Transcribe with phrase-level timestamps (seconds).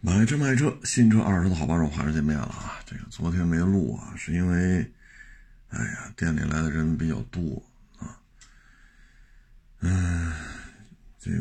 [0.00, 2.78] 买车卖车，新车二手车的好帮手，还是见面了啊！
[2.84, 4.88] 这个昨天没录啊，是因为，
[5.68, 7.60] 哎呀，店里来的人比较多
[7.98, 8.16] 啊。
[9.80, 10.32] 嗯，
[11.18, 11.40] 这个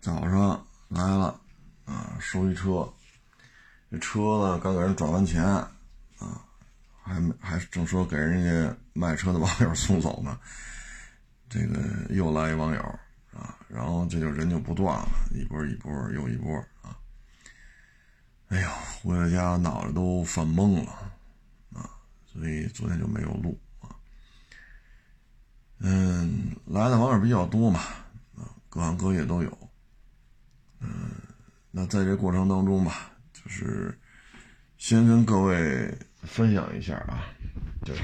[0.00, 1.40] 早上来了
[1.84, 2.92] 啊，收一车，
[3.90, 5.70] 这车呢刚给人转完钱啊，
[7.02, 10.36] 还没还正说给人家卖车的网友送走呢，
[11.48, 11.78] 这个
[12.10, 12.98] 又来一网友
[13.36, 16.96] 啊，然后这就人就不断了，一波一波又一波啊。
[18.48, 18.68] 哎呦，
[19.02, 20.90] 回到家脑袋都犯懵了
[21.74, 21.90] 啊！
[22.24, 23.90] 所以昨天就没有录啊。
[25.78, 27.80] 嗯，来的网友比较多嘛，
[28.36, 29.70] 啊，各行各业都有。
[30.78, 31.10] 嗯，
[31.70, 33.98] 那在这过程当中吧，就是
[34.78, 35.92] 先跟各位
[36.22, 37.26] 分享一下啊，
[37.84, 38.02] 就是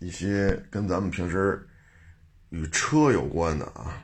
[0.00, 1.68] 一些跟咱们平时
[2.48, 4.02] 与车有关的啊，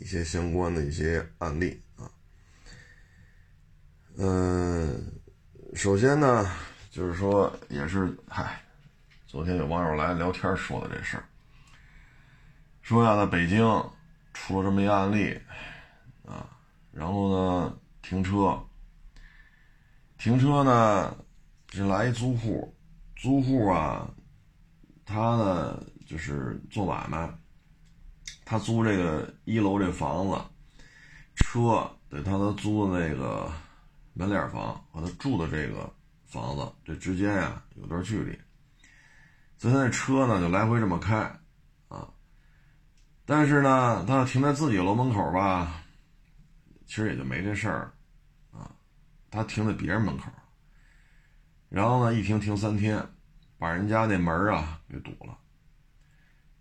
[0.00, 2.10] 一些相关的一些案例啊。
[4.16, 5.12] 嗯，
[5.74, 6.50] 首先呢，
[6.90, 8.60] 就是说，也是，嗨，
[9.26, 11.24] 昨天有网友来聊天说的这事儿，
[12.82, 13.60] 说呀，在北京
[14.32, 15.38] 出了这么一案例，
[16.26, 16.48] 啊，
[16.90, 18.58] 然后呢，停车，
[20.18, 21.16] 停车呢，
[21.70, 22.74] 是来一租户，
[23.16, 24.10] 租户啊，
[25.04, 27.32] 他呢就是做买卖，
[28.50, 30.36] 他租这个一楼这房子，
[31.36, 33.48] 车得他他租的那个。
[34.12, 35.90] 门脸房和他住的这个
[36.26, 38.36] 房子这之间呀有段距离，
[39.56, 41.16] 所以他那车呢就来回这么开，
[41.86, 42.12] 啊，
[43.24, 45.84] 但是呢他要停在自己楼门口吧，
[46.86, 47.92] 其实也就没这事儿，
[48.50, 48.68] 啊，
[49.30, 50.24] 他停在别人门口，
[51.68, 53.02] 然后呢一停停三天，
[53.58, 55.38] 把人家那门啊给堵了，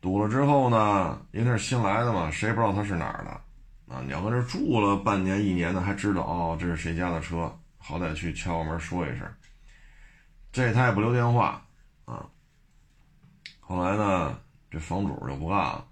[0.01, 3.31] 堵了之后呢，因为他是新来的嘛，谁也不知道他是哪儿的。
[3.93, 9.27] 啊，你要搁这住了半年一年的，还知道哦，这是谁家的车，好歹去敲个门说一声。
[10.51, 11.61] 这他也不留电话
[12.05, 12.25] 啊。
[13.59, 14.37] 后来呢，
[14.69, 15.85] 这房主就不干了。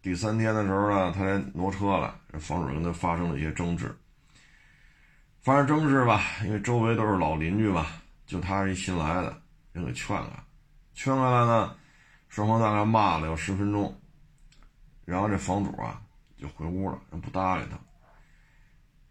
[0.00, 3.94] 第三天的时候呢，他来挪车了，这房主跟他发生了一些争执。
[5.40, 7.86] 发生争执吧，因为周围都是老邻居嘛，
[8.24, 9.36] 就他是一新来的，
[9.72, 10.44] 人给劝了，
[10.94, 11.74] 劝开了呢，
[12.32, 13.94] 双方大概骂了有十分钟，
[15.04, 16.00] 然后这房主啊。
[16.38, 17.78] 就回屋了，不搭理他。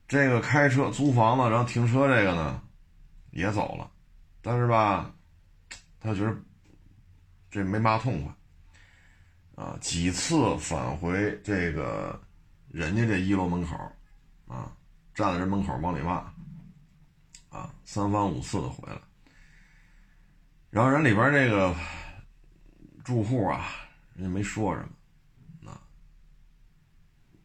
[0.05, 2.61] 这个开车租房子，然后停车这个呢，
[3.29, 3.89] 也走了。
[4.41, 5.09] 但是吧，
[5.97, 6.35] 他觉得
[7.49, 9.77] 这没骂痛快啊。
[9.79, 12.21] 几次返回这个
[12.67, 13.77] 人家这一楼门口
[14.45, 14.75] 啊，
[15.15, 16.15] 站在人门口往里骂
[17.49, 18.99] 啊，三番五次的回来。
[20.69, 21.73] 然后人里边这个
[23.03, 23.67] 住户啊，
[24.13, 24.87] 人家没说什么。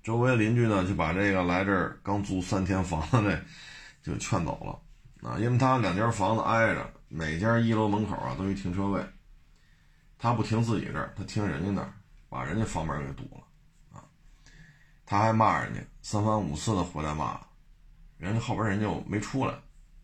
[0.03, 3.45] 周围邻居呢，就把这个来这儿刚租三天房子的
[4.01, 9.05] 就劝走了啊，因为他两间房子挨着，每家一楼门口啊都有停车位，
[10.17, 11.93] 他不停自己这儿，他停人家那儿，
[12.29, 13.43] 把人家房门给堵了
[13.99, 14.05] 啊。
[15.05, 17.41] 他还骂人家三番五次的回来骂，
[18.17, 19.55] 人家后边人就没出来，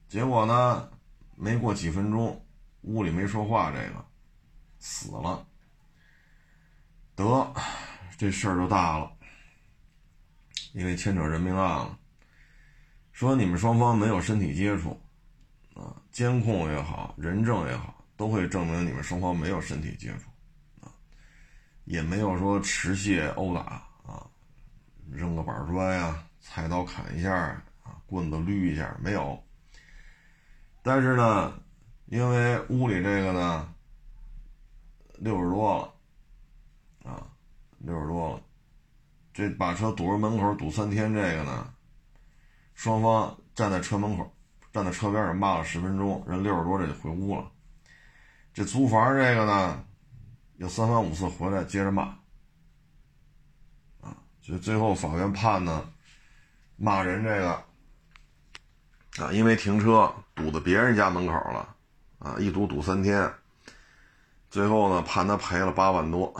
[0.09, 0.91] 结果呢，
[1.37, 2.45] 没过几分钟，
[2.81, 4.05] 屋里没说话，这个
[4.83, 5.47] 死了，
[7.15, 7.55] 得
[8.19, 9.13] 这事儿就大了。
[10.73, 11.99] 因为牵扯人命案了，
[13.13, 15.01] 说你们双方没有身体接触，
[15.75, 20.31] 啊，监控也好，人证也好，都会证明你们双方没有身体接触，
[20.85, 20.91] 啊，
[21.85, 23.61] 也没有说持械殴打
[24.05, 24.27] 啊，
[25.13, 27.33] 扔个板砖呀，菜刀砍一下
[27.85, 29.41] 啊，棍子捋一下没有。
[30.83, 31.55] 但是呢，
[32.07, 33.72] 因为屋里这个呢，
[35.23, 37.23] 六十多了，啊，
[37.79, 38.43] 六十多了。
[39.33, 41.73] 这把车堵着门口堵三天，这个呢，
[42.75, 44.35] 双方站在车门口，
[44.73, 47.49] 站在车边上骂了十分钟，人六十多这就回屋了。
[48.53, 49.85] 这租房这个呢，
[50.57, 52.03] 有三番五次回来接着骂，
[54.01, 55.89] 啊，就最后法院判呢，
[56.75, 61.77] 骂人这个，啊，因为停车堵在别人家门口了，
[62.19, 63.33] 啊，一堵堵三天，
[64.53, 66.31] 最后呢判他赔了八万多。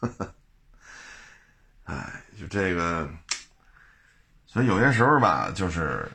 [1.84, 3.06] 哎，就这个，
[4.46, 6.10] 所以有些时候吧，就是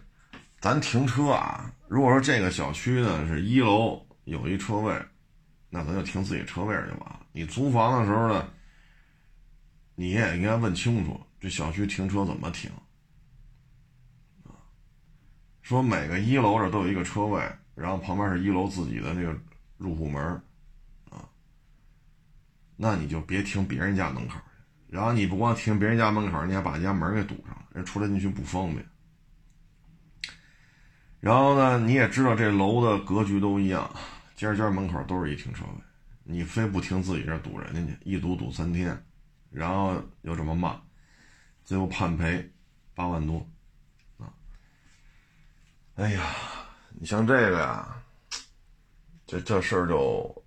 [0.60, 5.00] 咱停车啊，如果说这个小区呢是一楼有一车位，
[5.70, 7.20] 那咱就停自己车位就完了。
[7.32, 8.50] 你租房的时候呢，
[9.94, 12.72] 你也应该问清楚这小区停车怎么停？
[15.62, 17.40] 说每个一楼这都有一个车位，
[17.76, 19.38] 然后旁边是一楼自己的那个
[19.80, 20.22] 入户门
[21.10, 21.28] 啊，
[22.76, 24.36] 那你就别停别人家门口。
[24.88, 28.86] 然后你不光停别人家门口，你还把人家门给堵上了，人出来进去不方便。
[31.20, 33.90] 然后呢，你也知道这楼的格局都一样，
[34.36, 35.72] 家家门口都是一停车位，
[36.24, 39.06] 你非不停自己这堵人家去，一堵堵三天，
[39.52, 40.82] 然后又这么骂，
[41.64, 42.52] 最后判赔
[42.96, 43.48] 八万多
[44.18, 44.34] 啊！
[45.96, 46.24] 哎呀，
[46.98, 47.99] 你像这个呀，
[49.30, 50.44] 这这事儿就，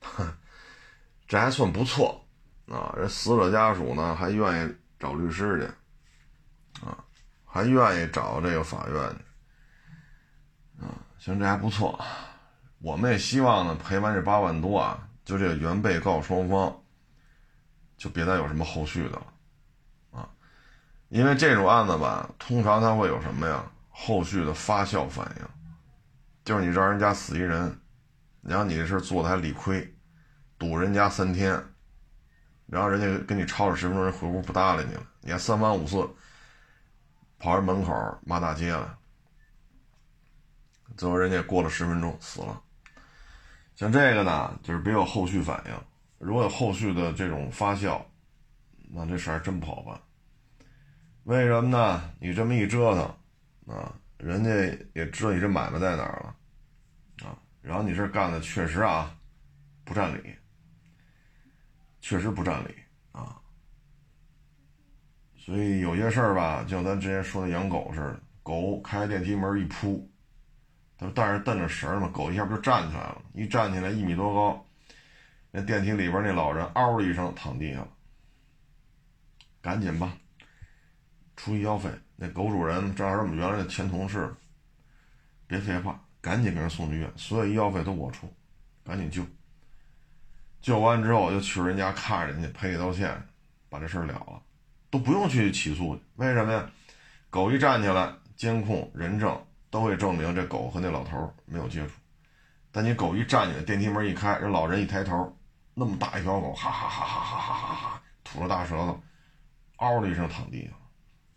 [1.26, 2.24] 这还算不错
[2.68, 2.94] 啊！
[2.96, 7.04] 人死者家属呢还愿意找律师去啊，
[7.44, 10.84] 还愿意找这个法院去。
[10.84, 12.00] 啊，行，这还不错。
[12.78, 16.80] 我们也希望呢，赔完这八万多啊，就这个原被告双方，
[17.96, 19.26] 就别再有什么后续的了，
[20.12, 20.30] 啊，
[21.08, 23.68] 因为这种案子吧，通常它会有什么呀？
[23.90, 25.48] 后续的发酵反应，
[26.44, 27.76] 就是你让人家死一人，
[28.42, 29.96] 然后你这事做的还理亏，
[30.58, 31.62] 堵人家三天，
[32.66, 36.08] 然后人家跟你吵了十分钟，人回屋不搭理你了，你还三番五次
[37.38, 37.92] 跑人门口
[38.24, 38.98] 骂大街了。
[40.96, 42.60] 最后人家过了十分钟死了，
[43.76, 45.72] 像这个呢，就是别有后续反应。
[46.18, 48.02] 如果有后续的这种发酵，
[48.90, 50.00] 那这事儿真不好办。
[51.24, 52.10] 为什么呢？
[52.18, 54.50] 你这么一折腾，啊，人家
[54.94, 56.34] 也知道你这买卖在哪儿了，
[57.68, 59.14] 然后你这干的确实啊，
[59.84, 60.34] 不占理，
[62.00, 62.74] 确实不占理
[63.12, 63.38] 啊。
[65.36, 70.10] 所以有些事儿吧，就像咱之前说的养狗似的，狗开电梯门一扑。
[70.96, 73.22] 他带着蹬着绳嘛，狗一下不就站起来了？
[73.34, 74.66] 一站起来一米多高，
[75.50, 77.88] 那电梯里边那老人嗷的一声躺地下了。
[79.60, 80.16] 赶紧吧，
[81.36, 81.90] 出医药费。
[82.16, 84.34] 那狗主人正好是我们原来的前同事，
[85.46, 88.32] 别废话，赶紧给人送医院，所有医药费都我出，
[88.84, 89.24] 赶紧救。
[90.60, 93.28] 救完之后就去人家看人家赔礼道歉，
[93.68, 94.42] 把这事儿了了，
[94.90, 96.00] 都不用去起诉。
[96.16, 96.70] 为什么呀？
[97.30, 99.44] 狗一站起来，监控人证。
[99.70, 101.92] 都会证明这狗和那老头没有接触，
[102.72, 105.36] 但你狗一站起来，电梯门一开，人老人一抬头，
[105.74, 108.98] 那么大一条狗，哈哈哈哈哈哈哈哈，吐着大舌头，
[109.76, 110.72] 嗷的一声躺地上，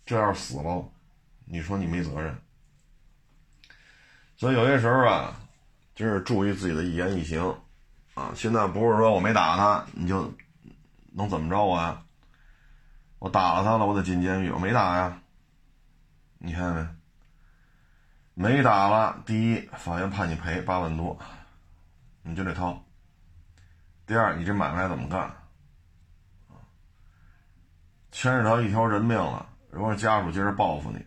[0.05, 0.89] 这要是死了，
[1.43, 2.33] 你说你没责任？
[4.41, 5.35] 所以有些时候啊，
[5.93, 7.55] 真是注意自己的一言一行
[8.15, 8.31] 啊！
[8.35, 10.33] 现在不是说我没打他，你就
[11.13, 12.01] 能怎么着我呀？
[13.19, 15.21] 我打了他了，我得进监狱，我没打呀，
[16.39, 16.87] 你看没？
[18.33, 21.19] 没打了，第一，法院判你赔八万多，
[22.23, 22.83] 你就得掏；
[24.07, 25.31] 第二，你这买卖怎么干？
[28.11, 31.05] 牵扯到一条人命了，如果家属接着报复你，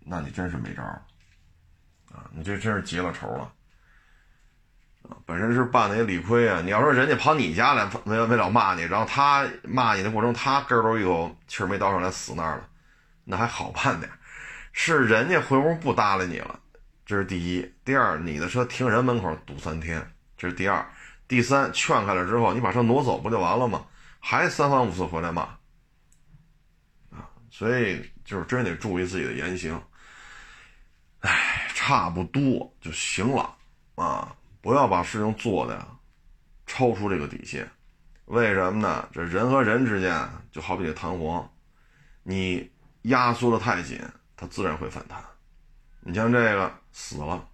[0.00, 1.05] 那你真是没招了，
[2.32, 3.52] 你这真是结了仇了，
[5.08, 6.60] 啊，本身是办的也理亏啊。
[6.60, 12.68] 你要说人家跑你家来，没没了骂你，然后他骂你的过程，他咯咯一口气没倒上来死那儿了，
[13.24, 14.10] 那还好办点。
[14.72, 16.60] 是人家回屋不搭理你了，
[17.04, 17.74] 这是第一。
[17.84, 20.84] 第二，你的车停人门口堵三天，这是第二。
[21.28, 23.84] 第三，劝开了之后，你把车挪走不就完了吗？
[24.20, 25.42] 还三番五次回来骂，
[27.10, 27.30] 啊！
[27.48, 29.80] 所以就是真得注意自己的言行。
[31.20, 33.54] 哎，差不多就行了
[33.94, 34.34] 啊！
[34.60, 35.86] 不要把事情做的
[36.66, 37.70] 超出这个底线。
[38.24, 39.08] 为什么呢？
[39.12, 41.48] 这人和人之间就好比这弹簧，
[42.24, 42.68] 你
[43.02, 44.00] 压缩的太紧。
[44.36, 45.22] 它自然会反弹。
[46.00, 47.48] 你像这个死了，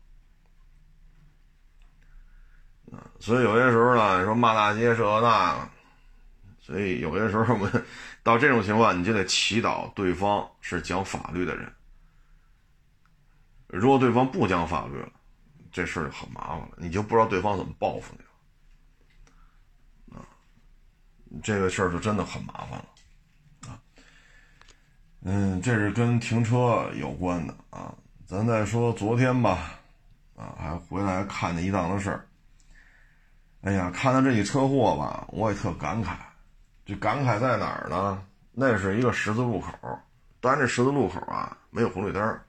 [3.20, 5.68] 所以有些时候呢，你说骂大街这那，
[6.58, 7.84] 所以有些时候我们
[8.22, 11.70] 到这种情况，你就得祈祷对方是讲法律的人。
[13.72, 15.08] 如果对方不讲法律了，
[15.72, 18.22] 这事儿就很麻烦了，你就不知道对方怎么报复你
[20.14, 20.20] 了。
[20.20, 20.28] 啊，
[21.42, 22.84] 这个事儿就真的很麻烦了。
[25.22, 27.94] 嗯，这是跟停车有关的啊。
[28.26, 29.80] 咱再说昨天吧，
[30.36, 32.28] 啊，还回来看那一档子事儿。
[33.62, 36.16] 哎呀，看到这起车祸吧，我也特感慨。
[36.84, 38.22] 这感慨在哪儿呢？
[38.50, 39.72] 那是一个十字路口，
[40.40, 42.40] 但这十字路口啊没有红绿灯，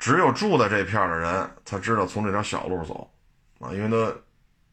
[0.00, 3.08] 只有住在这片的人才知道从这条小路走
[3.60, 4.16] 啊，因为它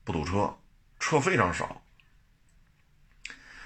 [0.05, 0.51] 不堵车，
[0.99, 1.79] 车非常少。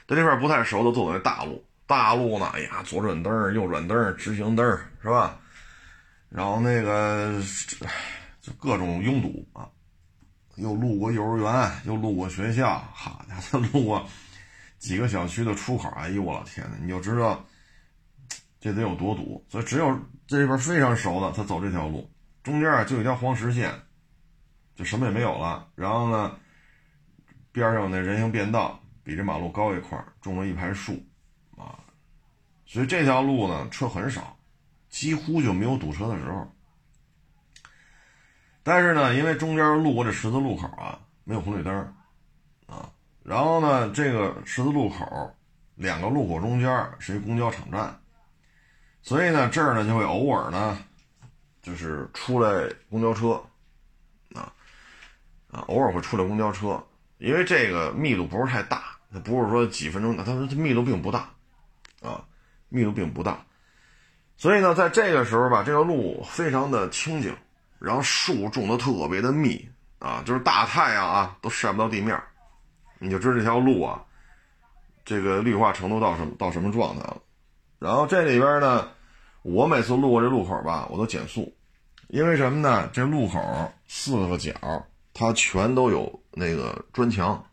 [0.07, 1.63] 对这片不太熟的，走那大路。
[1.85, 2.49] 大路呢？
[2.53, 4.65] 哎呀，左转灯、右转灯、直行灯，
[5.01, 5.37] 是吧？
[6.29, 7.39] 然后那个
[8.41, 9.69] 就各种拥堵啊，
[10.55, 14.09] 又路过幼儿园，又路过学校，好家伙，路过
[14.79, 15.89] 几个小区的出口。
[15.89, 17.45] 哎呦，我老天呐，你就知道
[18.61, 19.45] 这得有多堵。
[19.49, 22.09] 所以只有这边非常熟的，他走这条路，
[22.41, 23.73] 中间啊就一条黄实线，
[24.75, 25.67] 就什么也没有了。
[25.75, 26.37] 然后呢，
[27.51, 30.93] 边上那人行便道，比这马路高一块，种了一排树，
[31.57, 31.79] 啊，
[32.65, 34.37] 所以这条路呢车很少，
[34.89, 36.49] 几乎就没有堵车的时候。
[38.63, 41.75] 但是呢，因为中间路过这十字路口啊，没有红绿灯，
[42.67, 45.35] 啊，然后呢，这个十字路口
[45.73, 47.99] 两个路口中间是一公交场站，
[49.01, 50.77] 所以呢，这儿呢就会偶尔呢，
[51.61, 53.41] 就是出来公交车，
[54.33, 54.53] 啊，
[55.51, 56.81] 啊，偶尔会出来公交车，
[57.17, 61.29] 因为这个密度不是太大，它不是说几分钟，它它密度并不大，
[62.01, 62.23] 啊，
[62.69, 63.43] 密度并不大，
[64.37, 67.35] 所以呢，在这个时候吧，这个路非常的清静。
[67.79, 69.67] 然后树种的特别的密
[69.97, 72.15] 啊，就是大太阳啊都晒不到地面，
[72.99, 73.99] 你就知道这条路啊，
[75.03, 77.17] 这个绿化程度到什么到什么状态了。
[77.81, 78.87] 然后这里边呢，
[79.41, 81.51] 我每次路过这路口吧，我都减速，
[82.09, 82.87] 因为什么呢？
[82.93, 84.53] 这路口四个角
[85.15, 87.43] 它全都有那个砖墙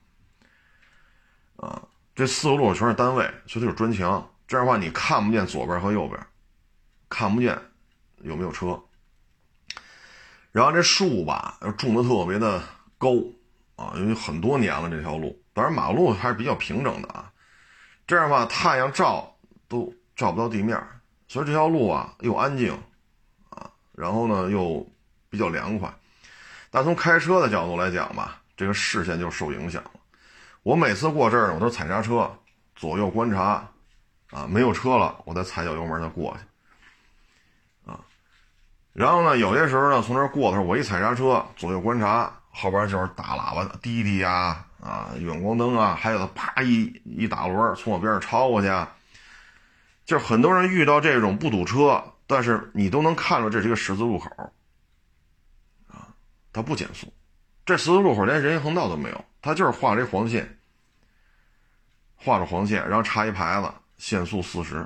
[1.57, 1.83] 啊，
[2.15, 4.31] 这四个路口全是单位，所以它有砖墙。
[4.47, 6.21] 这样的话你看不见左边和右边，
[7.09, 7.59] 看不见
[8.19, 8.79] 有没有车。
[10.53, 12.63] 然后这树吧，又种的特别的
[12.99, 13.15] 高
[13.77, 17.33] 啊，因为很多年了这条路，当然马路还是比较平整的啊。
[18.07, 19.35] 这样吧，太阳照
[19.69, 20.77] 都照不到地面，
[21.29, 22.77] 所以这条路啊又安静
[23.51, 24.85] 啊，然后呢又
[25.31, 25.89] 比较凉快。
[26.71, 29.91] 但从开车的角度来讲吧，这个视线就受影响了。
[30.65, 32.29] 我每次过这儿，我都踩刹车，
[32.75, 33.65] 左右观察
[34.31, 37.91] 啊，没有车了，我再踩脚油门再过去。
[37.91, 38.01] 啊
[38.93, 48.67] 然后呢，有些时候呢，从这儿过的时候，我一踩刹车，左右观察，后边就是大喇叭、滴滴呀，啊，远光灯啊，还有他啪一一打轮从我边上超过去，
[50.09, 54.31] 就是很多人遇到这种不堵车，但是你都能看出这是一个十字路口，
[55.87, 56.09] 啊，
[56.50, 57.12] 他不减速，
[57.67, 60.59] 这十字路口连人行横道都没有，他就是画这黄线，
[62.17, 64.77] 画着黄线，然后插一牌子，限速四十。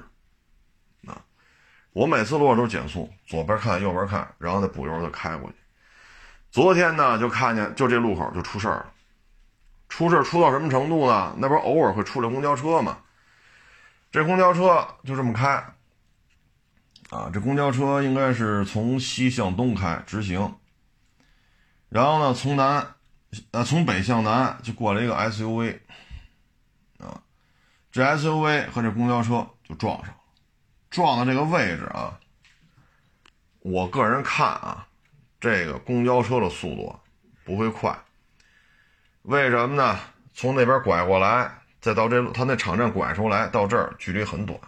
[1.07, 1.23] 啊
[1.93, 5.57] 我每次路过都是减速，左边看右边看，然后再补油再开过去。
[6.51, 8.93] 昨天呢，就看见就这路口就出事儿了，
[9.89, 11.33] 出事出到什么程度呢？
[11.39, 12.99] 那不是偶尔会出来公交车吗？
[14.13, 15.47] 这公交车就这么开，
[17.09, 20.55] 啊，这公交车应该是从西向东开直行，
[21.89, 22.95] 然后呢，从南，
[23.53, 25.79] 呃，从北向南就过来一个 SUV，
[26.99, 27.23] 啊，
[27.91, 30.21] 这 SUV 和这公交车就撞上了。
[30.91, 32.21] 撞的这个位置啊，
[33.61, 34.87] 我个人看啊，
[35.41, 36.95] 这个公交车的速度
[37.47, 37.99] 不会快。
[39.23, 39.99] 为什么呢？
[40.35, 44.59] 从那边拐过来，再到这他那场站拐出来到这儿，距离很短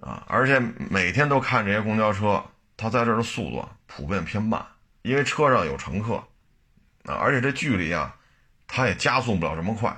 [0.00, 0.24] 啊。
[0.26, 0.58] 而且
[0.90, 2.44] 每天都看这些公交车，
[2.76, 4.66] 它在这儿的速度普遍偏慢，
[5.02, 6.16] 因为车上有乘客
[7.04, 7.14] 啊。
[7.14, 8.16] 而且这距离啊，
[8.66, 9.96] 它也加速不了这么快。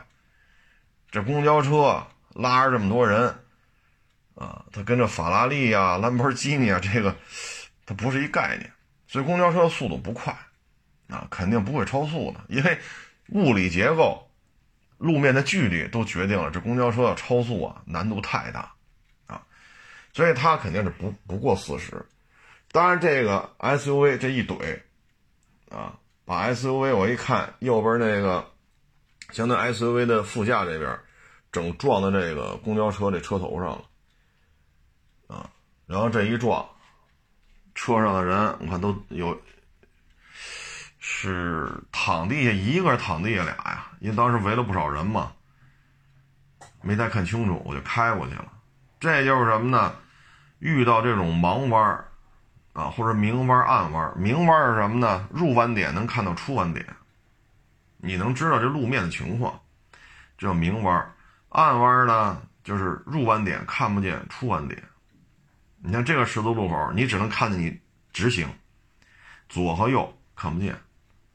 [1.10, 3.34] 这公交车拉着这么多人。
[4.38, 7.16] 啊，它跟这法拉利呀、兰博基尼啊，这个
[7.86, 8.70] 它不是一概念，
[9.06, 10.30] 所以公交车速度不快，
[11.08, 12.78] 啊，肯定不会超速的，因为
[13.28, 14.25] 物理结构、
[14.98, 18.72] 路面的距离都决定了这公交车要超速啊难度太大，
[19.26, 19.42] 啊，
[20.12, 22.04] 所以它肯定是不不过四十。
[22.72, 24.80] 当然，这个 SUV 这一怼，
[25.70, 28.50] 啊，把 SUV 我一看右边那个，
[29.30, 30.98] 相当于 SUV 的副驾这边，
[31.52, 33.84] 整撞到这个公交车这车头上了。
[35.28, 35.50] 啊，
[35.86, 36.68] 然后这一撞，
[37.74, 39.40] 车上的人我看都有，
[40.98, 45.32] 是躺地下一个，躺地下俩呀，因为当时围了不少人嘛，
[46.80, 48.52] 没太看清楚，我就开过去了。
[49.00, 49.96] 这就是什么呢？
[50.60, 52.04] 遇到这种盲弯
[52.72, 55.26] 啊，或者明弯暗弯明弯是什么呢？
[55.32, 56.86] 入弯点能看到出弯点，
[57.96, 59.60] 你能知道这路面的情况，
[60.38, 61.12] 这叫明弯
[61.48, 64.80] 暗弯呢，就是入弯点看不见出弯点。
[65.78, 67.76] 你看这个十字路口，你只能看见你
[68.12, 68.48] 直行，
[69.48, 70.78] 左和右看不见，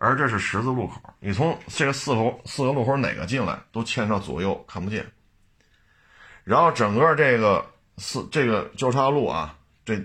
[0.04, 5.06] 而这是十字路口，你从这个四口四个路口哪个进来都牵涉左右看不见。
[6.44, 7.64] 然后整个这个
[7.98, 9.56] 四这个交叉路啊，
[9.86, 10.02] 这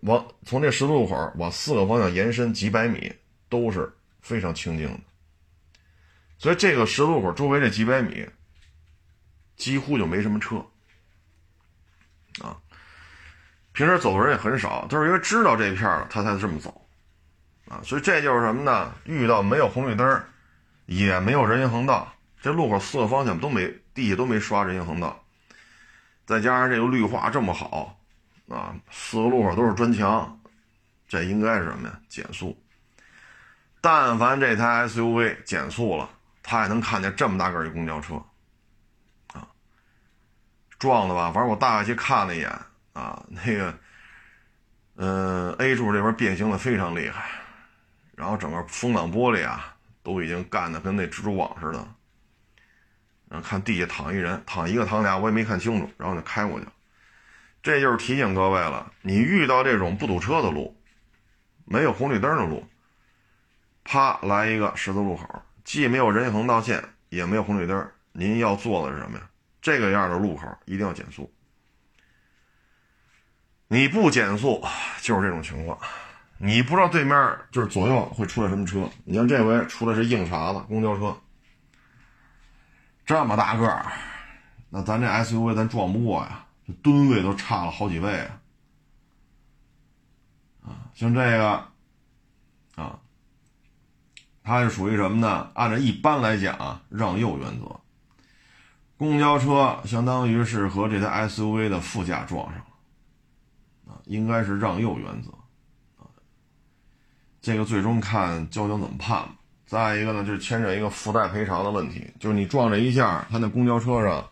[0.00, 3.14] 往从这十字路口往四个方向延伸几百米
[3.50, 5.00] 都是非常清静的，
[6.38, 8.26] 所以这个十字路口周围这几百米
[9.54, 10.56] 几乎就没什么车
[12.40, 12.56] 啊。
[13.72, 16.85] 平时走的人也很少，都是因为知道这片了，他才这么走，
[17.68, 18.92] 啊，所以这就是什么呢？
[19.04, 20.22] 遇到没有红绿灯，
[20.86, 25.24] 也没有人行横道，这路口四个方向都没地下都没刷人行横道，
[26.24, 27.98] 再加上这个绿化这么好，
[28.48, 30.40] 啊，四个路口都是砖墙，
[31.08, 32.00] 这应该是什么呀？
[32.08, 32.56] 减速。
[33.80, 36.08] 但凡这台 SUV 减速了，
[36.42, 38.14] 他也能看见这么大个一公交车，
[39.32, 39.46] 啊
[40.78, 42.50] 撞的吧，反正我大概去看了一眼
[42.92, 43.78] 啊，那个，
[44.96, 47.30] 嗯，A 柱这边变形的非常厉害，
[48.16, 51.88] 然后整个风挡玻璃啊都已经干的跟那蜘蛛网似的。
[53.28, 56.72] 然后看地下躺一人，躺一个躺俩我也没看清楚，然后就开过去了。
[57.62, 60.80] 这就是提醒各位了，你遇到这种不堵车的路，
[61.64, 62.64] 没有红绿灯的路，
[63.82, 69.28] 啪来一个十字路口，既没有人行横道线，也没有红绿灯，您要做的是什么呀？
[69.60, 71.32] 这个样的路口一定要减速。
[73.66, 74.64] 你不减速，
[75.02, 75.76] 就是这种情况。
[76.38, 78.88] 你不知道对面就是左右会出来什么车。
[79.04, 81.16] 你像这回出来是硬茬子公交车，
[83.04, 83.92] 这么大个儿，
[84.68, 88.40] 那咱这 SUV 咱撞不过呀，这吨位都差了好几倍啊！
[90.64, 91.64] 啊，像这个，
[92.74, 92.98] 啊，
[94.42, 95.50] 它是属于什么呢？
[95.54, 97.80] 按照一般来讲，啊让右原则。
[98.98, 105.30] 公交车相当于是和这台 SUV 的副驾撞上了，啊，应该是让右原则，
[107.46, 109.24] 这个最终看交警怎么判。
[109.66, 114.28] 再一个呢，就是牵扯一个附带赔偿的问题，就是你撞这一下，他那公交车上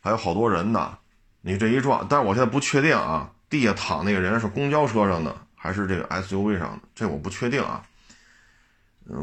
[0.00, 0.98] 还有好多人呢，
[1.42, 7.86] 你这一撞，但是我现在不确定啊，地下躺那个人是公交车上的还是这个 SUV 上的，这我不确定啊。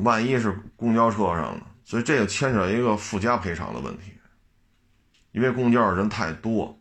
[0.03, 4.13] 万一是公交车上的，所以这个牵扯一个附加赔偿的问题。
[5.33, 6.79] 因为公交人太多，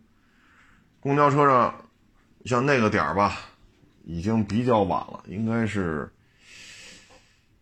[1.01, 1.75] 公交车上
[2.45, 3.37] 像那个点儿吧，
[4.05, 6.09] 已经比较晚了，应该是，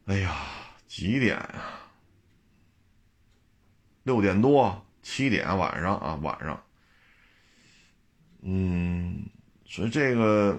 [0.08, 0.34] 哎呀，
[0.86, 1.64] 几点呀？
[4.04, 6.58] 六点多、七点晚上啊，晚上。
[8.40, 9.26] 嗯，
[9.66, 10.58] 所以这个，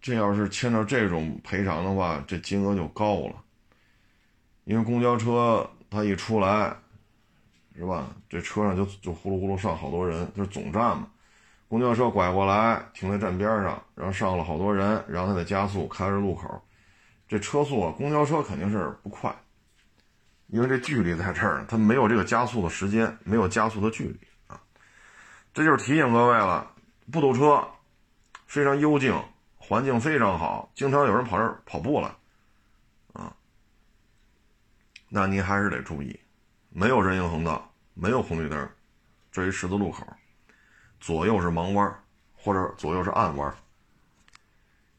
[0.00, 3.34] 这要是牵扯这种赔偿的话，这金额就高了，
[4.62, 6.76] 因为公交车它一出来。
[7.74, 8.14] 是吧？
[8.28, 11.08] 这车上就就呼噜呼噜上好多人，就是总站嘛。
[11.68, 16.62] 公交车拐过来停在站边上，然后上了好多人，然后它得加速开着路口。
[17.28, 19.34] 这车速啊，公交车肯定是不快，
[20.46, 24.60] 因为这距离在这儿，它没有这个加速的时间，没有加速的距离啊。
[25.52, 26.70] 这就是提醒各位了，
[27.12, 27.62] 不堵车，
[28.46, 29.14] 非常幽静，
[29.56, 32.16] 环境非常好，经常有人跑这儿跑步了
[33.12, 33.36] 啊。
[35.08, 36.18] 那您还是得注意，
[36.70, 37.64] 没有人行横道。
[38.00, 38.70] 没有红绿灯，
[39.32, 40.06] 这一十字路口，
[41.00, 43.52] 左右是盲弯，或者左右是暗弯。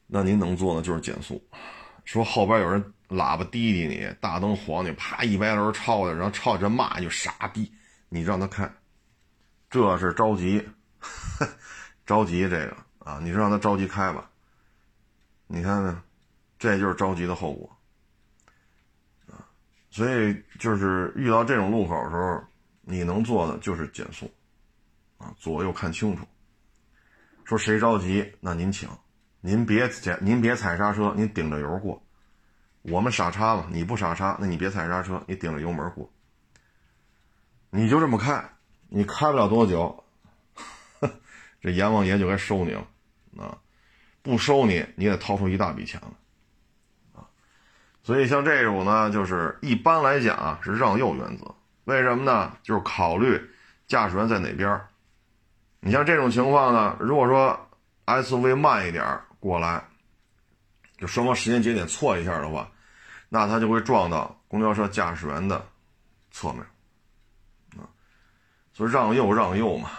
[0.06, 1.42] 那您能做的就是减速。
[2.12, 7.72] 说后边有人喇叭滴滴你，大灯晃你，啪一歪头超的，然后超着骂一句傻逼，
[8.10, 8.68] 你让他开，
[9.70, 10.68] 这是着急，
[12.08, 14.28] 着急这个啊，你就让他着急开吧。
[15.46, 16.02] 你看看，
[16.58, 17.78] 这就是着急的后果
[19.28, 19.46] 啊。
[19.92, 22.44] 所以就是遇到这种路口的时候。
[22.82, 24.34] 你能做的就是减速，
[25.20, 26.28] 啊，左右看清楚。
[27.46, 28.90] 说谁着急，那您请，
[29.42, 32.02] 您别踩，您别踩刹车，您顶着油过。
[32.82, 36.10] 我们傻叉嘛，你不傻叉，那你别踩刹车，你顶着油门过。
[37.70, 38.44] 你就这么开，
[38.90, 40.04] 你开不了多久，
[41.62, 42.88] 这阎王爷就该收你了，
[43.38, 43.58] 啊，
[44.22, 47.28] 不收你，你也掏出一大笔钱来，啊，
[48.04, 51.56] 所以像这种呢，就是一般来讲啊，是让右原则。
[51.86, 52.58] 为什么呢？
[52.64, 53.40] 就是考虑
[53.88, 54.82] 驾驶员在哪边
[55.80, 57.70] 你像这种情况呢，如果说
[58.06, 59.06] SUV 慢一点
[59.40, 59.84] 过来，
[60.98, 62.70] 就双方时间节点错一下的话，
[63.30, 65.66] 那他就会撞到公交车驾驶员的
[66.32, 66.62] 侧面
[67.78, 67.88] 啊。
[68.74, 69.90] 所以让右让右嘛，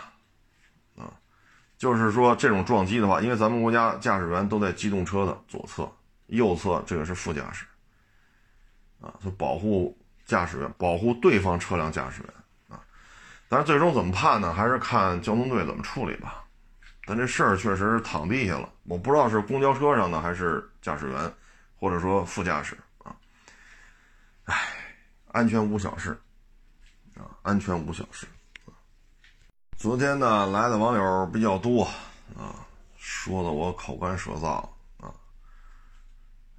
[0.96, 1.12] 啊，
[1.78, 5.90] 就是说这种撞击的话，因为咱们国家驾驶员都在机动车的左侧，
[6.26, 7.64] 右侧这个是副驾驶
[9.00, 9.96] 啊，所以保护。
[10.26, 12.32] 驾驶员保护对方车辆驾驶员
[12.68, 12.78] 啊，
[13.48, 14.54] 但是最终怎么判呢？
[14.54, 16.39] 还是看交通队怎么处理吧。
[17.10, 21.34] 但这事儿确实躺地下了，我不知道是公交车上的还是驾驶员，
[21.76, 23.16] 或者说副驾驶啊。
[24.44, 24.54] 唉，
[25.32, 26.16] 安全无小事
[27.16, 28.28] 啊，安全无小事。
[29.76, 31.82] 昨天呢，来的网友比较多
[32.38, 32.54] 啊，
[32.96, 34.60] 说的我口干舌燥
[35.04, 35.12] 啊，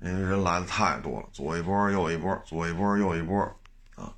[0.02, 3.42] 因为人来的太多了，左一波右一波，左一波右一波
[3.96, 4.14] 啊。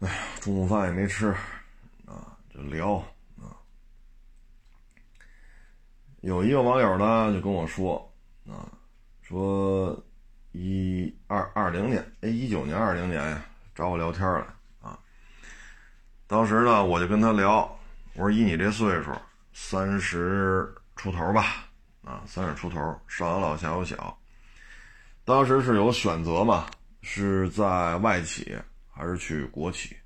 [0.00, 1.28] 哎呀，中午饭也没吃，
[2.04, 2.96] 啊，就聊
[3.40, 3.56] 啊。
[6.20, 8.12] 有一个网友呢，就跟我说，
[8.46, 8.66] 啊，
[9.22, 9.96] 说
[10.52, 14.98] 一二二零年，哎，一九年、二零年呀，找我聊天了，啊。
[16.26, 17.60] 当时呢，我就跟他聊，
[18.14, 19.12] 我说以你这岁数，
[19.52, 21.68] 三十出头吧，
[22.04, 22.76] 啊，三十出头，
[23.06, 24.18] 上有老下有小。
[25.24, 26.66] 当时是有选择嘛，
[27.02, 28.56] 是在外企。
[28.90, 29.96] 还是去国企，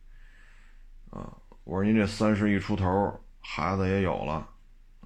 [1.09, 1.33] 啊，
[1.65, 4.47] 我说您这三十一出头，孩子也有了，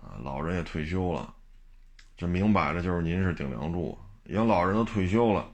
[0.07, 1.35] 啊，老人也退休了，
[2.17, 3.99] 这明摆着就是您是顶梁柱。
[4.23, 5.53] 人老人都退休了，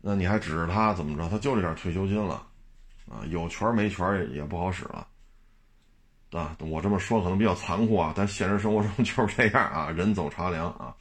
[0.00, 1.28] 那你还指着他怎么着？
[1.28, 2.46] 他就这点退休金了，
[3.10, 5.08] 啊，有权没权也也不好使了。
[6.30, 10.94] 啊，我这么说可能比较残酷啊，但现实生活中 就是这样啊，人走茶凉啊，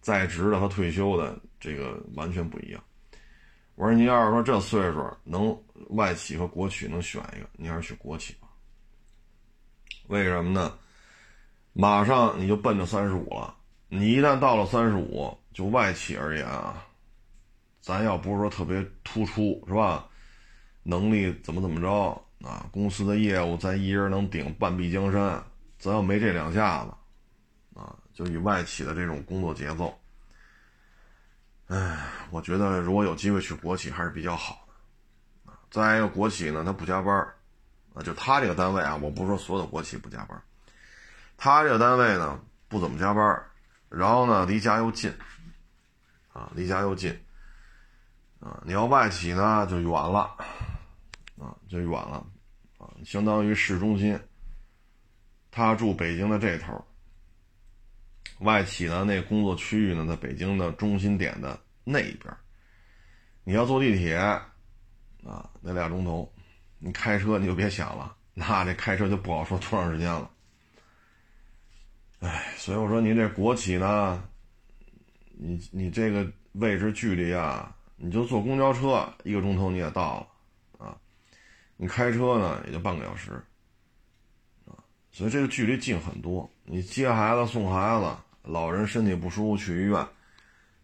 [0.00, 2.82] 在职的和退休的这个完全不一样。
[3.76, 5.56] 我说您要是说这岁数能
[5.90, 8.48] 外企和国企能选一个，你还是选国企吧。
[10.08, 10.76] 为什么呢？
[11.78, 13.54] 马上你就奔着三十五了，
[13.88, 16.82] 你一旦到了三十五，就外企而言啊，
[17.82, 20.08] 咱要不是说特别突出是吧？
[20.82, 22.48] 能力怎么怎么着？
[22.48, 25.42] 啊，公司的业务咱一人能顶半壁江山，
[25.78, 29.94] 咱要没这两下子，啊，就以外企的这种工作节奏，
[31.66, 31.98] 哎，
[32.30, 34.66] 我觉得如果有机会去国企还是比较好
[35.44, 37.14] 的，啊，再一个国企呢，他不加班
[37.92, 40.40] 啊，就他这个单位啊，我不是说所有的国企不加班
[41.36, 43.42] 他这个单位呢不怎么加班
[43.88, 45.12] 然后呢离家又近，
[46.32, 47.10] 啊，离家又近，
[48.40, 50.36] 啊，你要外企呢就远了。
[51.38, 52.26] 啊，就远了，
[52.78, 54.18] 啊，相当于市中心。
[55.50, 56.82] 他住北京的这头，
[58.38, 62.34] 外企呢那工作区域呢在北京的中心点的那一边。
[63.44, 66.34] 你要坐地铁，啊，那俩钟头，
[66.78, 70.30] 你开车你就别想了，那这开车就不好说多长时间了。
[72.26, 74.20] 哎，所以我说您这国企呢，
[75.30, 80.98] 你你这个位置距离啊，你就坐公交车一个钟头你也到了啊。
[81.76, 83.30] 你开车呢，也就半个小时，
[84.64, 84.74] 啊，
[85.12, 86.50] 所以这个距离近很多。
[86.64, 90.04] 你接孩子、送孩子，老人身体不舒服去医院，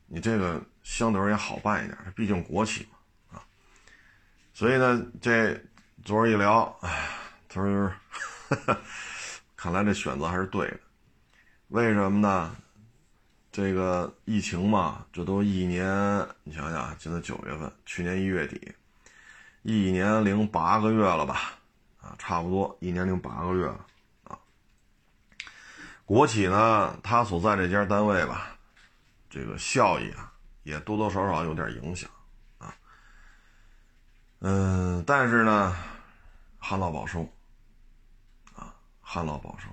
[0.06, 3.42] 你这个相对而言好办一点，毕竟国企嘛，啊。
[4.54, 5.60] 所以呢，这
[6.04, 7.08] 昨儿一聊，哎，
[7.48, 7.92] 他说，
[9.56, 10.78] 看来这选择还是对的。
[11.72, 12.54] 为什么呢？
[13.50, 15.86] 这个疫情嘛，这都一年，
[16.44, 18.74] 你想想，现在九月份，去年一月底。
[19.62, 21.54] 一年零八个月了吧，
[21.98, 23.86] 啊，差不多一年零八个月了，
[24.24, 24.38] 啊。
[26.04, 28.58] 国企呢，他所在这家单位吧，
[29.30, 30.30] 这个效益啊，
[30.64, 32.10] 也多多少少有点影响，
[32.58, 32.74] 啊，
[34.40, 35.74] 嗯，但是呢，
[36.58, 37.22] 旱涝保收，
[38.54, 39.68] 啊，旱涝保收。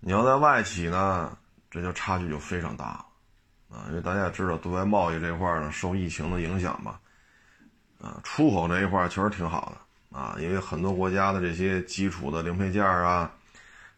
[0.00, 1.36] 你要在外企呢，
[1.70, 6.98] 这就差距就非常大了，啊，因为大家也知道，对外贸易这块呢，受疫情的影响吧。
[8.00, 10.18] 啊，出口这一块确实挺好的。
[10.18, 13.30] 啊，因为很多国家的这些基础的零配件啊、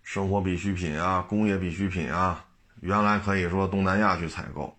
[0.03, 2.45] 生活必需品啊、工业必需品啊，
[2.81, 4.77] 原来可以说东南亚去采购，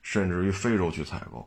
[0.00, 1.46] 甚至于非洲去采购，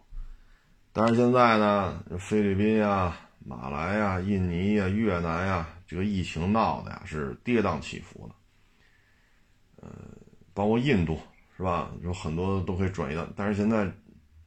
[0.93, 8.34] 但是现在呢，菲律宾呀、马来呀、印尼呀、越南呀，这个疫情闹的呀是跌宕起伏的，
[9.85, 9.91] 呃，
[10.53, 11.19] 包括印度
[11.55, 11.91] 是吧？
[12.01, 13.89] 有很多都可以转移的，但是现在，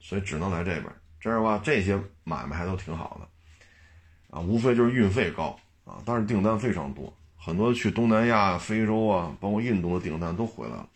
[0.01, 0.85] 所以只能来这边。
[1.20, 10.88] 这样吧，这些买卖还都挺好的，啊，无非就是运费高啊，但是订单非常多，很多去东南亚、非洲啊，包括印度的订单都回来了。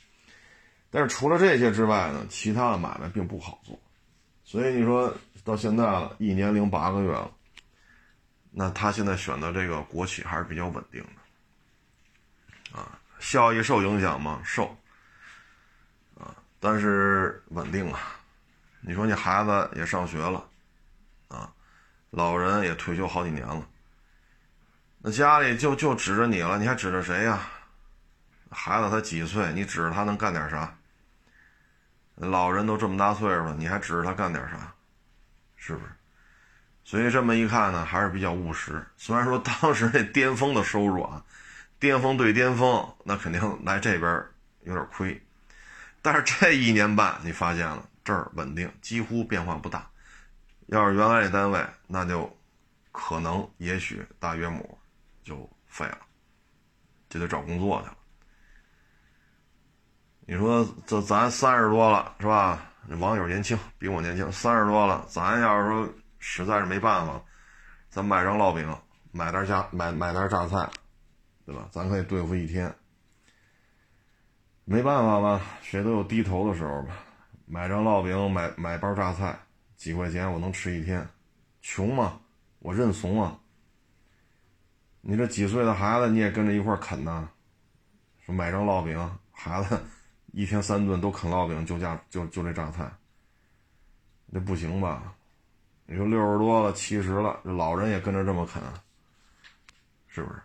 [0.91, 3.79] 但是除了这些之外呢，其他的买卖并不好做，
[4.45, 7.31] 所以你说到现在了一年零八个月了，
[8.53, 14.43] 那他现在选择这个国企还是比较稳定的，啊，效益受影响吗？
[14.45, 14.77] 受，
[16.19, 18.01] 啊，但是稳定啊。
[18.81, 20.45] 你说你孩子也上学了，
[21.29, 21.49] 啊，
[22.11, 23.65] 老人也退休好几年了，
[24.99, 27.41] 那家里就就指着你了，你还指着谁呀？
[28.51, 30.77] 孩子才几岁，你指着他能干点啥？
[32.17, 34.75] 老人都这么大岁数了，你还指着他干点啥？
[35.55, 35.93] 是不是？
[36.85, 38.85] 所以这么一看呢，还是比较务实。
[38.97, 41.25] 虽然说当时那巅峰的收入啊，
[41.83, 44.25] 巅峰对巅峰，那肯定来这边
[44.63, 45.21] 有点亏，
[46.01, 47.89] 但是这一年半，你发现了。
[48.05, 49.85] 这儿稳定，几乎变化不大。
[50.67, 52.33] 要是原来那单位，那就
[52.93, 54.79] 可能也许大约母
[55.25, 55.99] 就废了，
[57.09, 57.97] 就得找工作去了。
[60.21, 62.65] 你说这咱三十多了是吧？
[63.01, 67.21] 网友年轻，比我年轻，三十多了，咱要是说实在是没办法，
[67.91, 68.73] 咱买张烙饼，
[69.11, 70.69] 买袋虾买买袋榨菜，
[71.45, 71.69] 对吧？
[71.71, 72.75] 咱可以对付一天。
[74.65, 76.97] 没办法吧，谁都有低头的时候吧。
[77.47, 79.39] 买张烙饼，买买包榨菜，
[79.77, 81.07] 几块钱我能吃一天，
[81.61, 82.21] 穷吗？
[82.61, 83.39] 我认怂啊！
[85.01, 87.29] 你这几岁的孩子你也跟着一块啃呢？
[88.25, 89.79] 说买张烙饼，孩子
[90.31, 92.89] 一天三顿都啃烙饼，就价就就这榨菜，
[94.27, 95.13] 那不行吧？
[95.87, 98.63] 你说六十多了，七十了，这老人也跟着这么啃，
[100.07, 100.41] 是不是？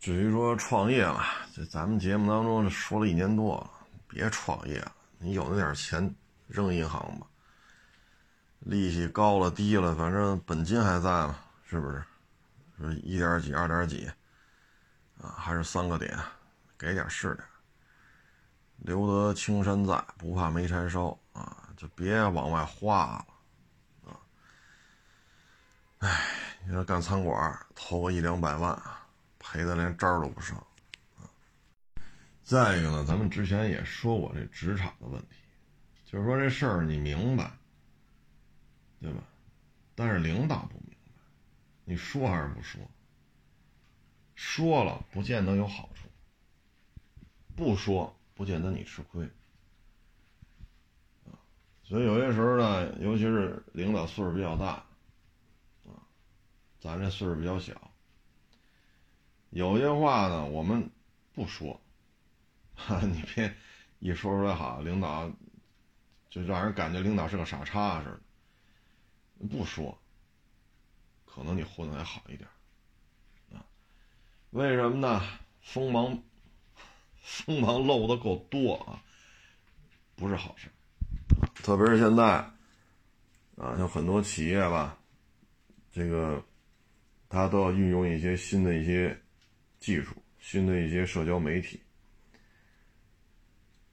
[0.00, 3.70] 至于说创业嘛，这咱们节目当中说了一年多了，
[4.08, 6.14] 别创业了，你有那点钱
[6.48, 7.26] 扔银行吧，
[8.60, 12.02] 利息高了低了，反正本金还在嘛，是不是？
[12.78, 14.10] 是一点几、二点几，
[15.20, 16.18] 啊，还是三个点，
[16.78, 17.44] 给点是点。
[18.78, 21.68] 留得青山在，不怕没柴烧啊！
[21.76, 23.26] 就别往外花了
[24.06, 24.16] 啊！
[25.98, 26.24] 哎，
[26.64, 28.82] 你说干餐馆投个一两百万，
[29.40, 30.56] 赔的连渣儿都不剩！
[32.44, 35.36] 再一个呢，咱们之前也说过这职场的问题，
[36.04, 37.50] 就是说这事儿你明白，
[39.00, 39.24] 对吧？
[39.96, 41.20] 但是领导不明白，
[41.84, 42.80] 你说还是不说？
[44.36, 46.08] 说了不见得有好处，
[47.56, 48.16] 不说。
[48.32, 49.28] 不见得你吃亏，
[51.82, 54.82] 所以有些时候呢，尤其是领导岁数比较大，
[55.84, 56.00] 啊，
[56.80, 57.89] 咱这岁数比较小，
[59.50, 60.90] 有些话呢，我们
[61.32, 61.80] 不说，
[62.74, 63.54] 哈， 你别
[63.98, 65.30] 一说出来好，领导
[66.28, 68.20] 就让人感觉领导是个傻叉似
[69.38, 69.96] 的，不说，
[71.24, 72.48] 可能你混的还好一点，
[73.52, 73.62] 啊，
[74.50, 75.22] 为什么呢？
[75.60, 76.18] 锋芒。
[77.22, 79.00] 锋芒露的够多啊，
[80.16, 80.68] 不是好事
[81.54, 82.24] 特别是现在
[83.56, 84.98] 啊，像很多企业吧，
[85.92, 86.42] 这个
[87.28, 89.19] 他都要运用一些新的一些
[89.80, 91.82] 技术，新的一些社交媒体。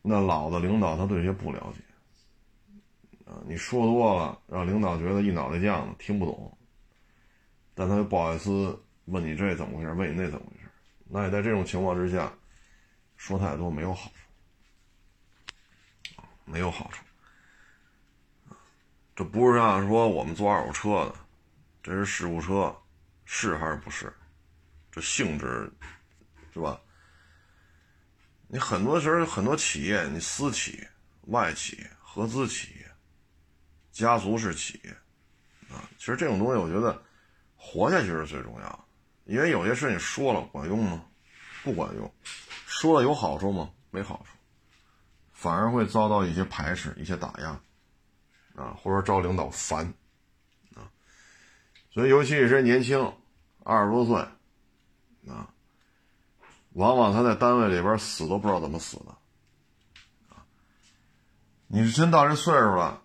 [0.03, 1.81] 那老的领导他对这些不了解
[3.25, 6.55] 啊，你说多了，让领导觉得一脑袋浆子，听不懂。
[7.73, 10.69] 但他又不好意思问你这怎么回事，问你那怎么回事。
[11.05, 12.31] 那也在这种情况之下。
[13.19, 17.03] 说太多没有好处，没有好处，
[19.15, 21.15] 这不是让说我们做二手车的，
[21.81, 22.77] 这是事故车，
[23.25, 24.13] 是还是不是？
[24.97, 25.71] 这性质
[26.51, 26.81] 是吧？
[28.47, 30.87] 你很多时候很多企业，你私企、
[31.27, 32.91] 外企、合资企业、
[33.91, 34.89] 家族式企业，
[35.69, 36.99] 啊，其实这种东西我觉得
[37.55, 38.79] 活下去是最重要的，
[39.25, 41.05] 因为有些事你说了管用吗？
[41.63, 42.11] 不管用。
[42.65, 43.69] 说了有好处吗？
[43.91, 44.31] 没好处，
[45.31, 47.61] 反而会遭到一些排斥、一些打压，
[48.55, 49.93] 啊，或者招领导烦，
[50.73, 50.89] 啊，
[51.91, 53.13] 所以尤其是年轻，
[53.63, 54.27] 二十多岁，
[55.29, 55.49] 啊，
[56.73, 59.15] 往往他在单位里边死都不知道怎么死的，
[61.67, 63.01] 你是真到这岁数了，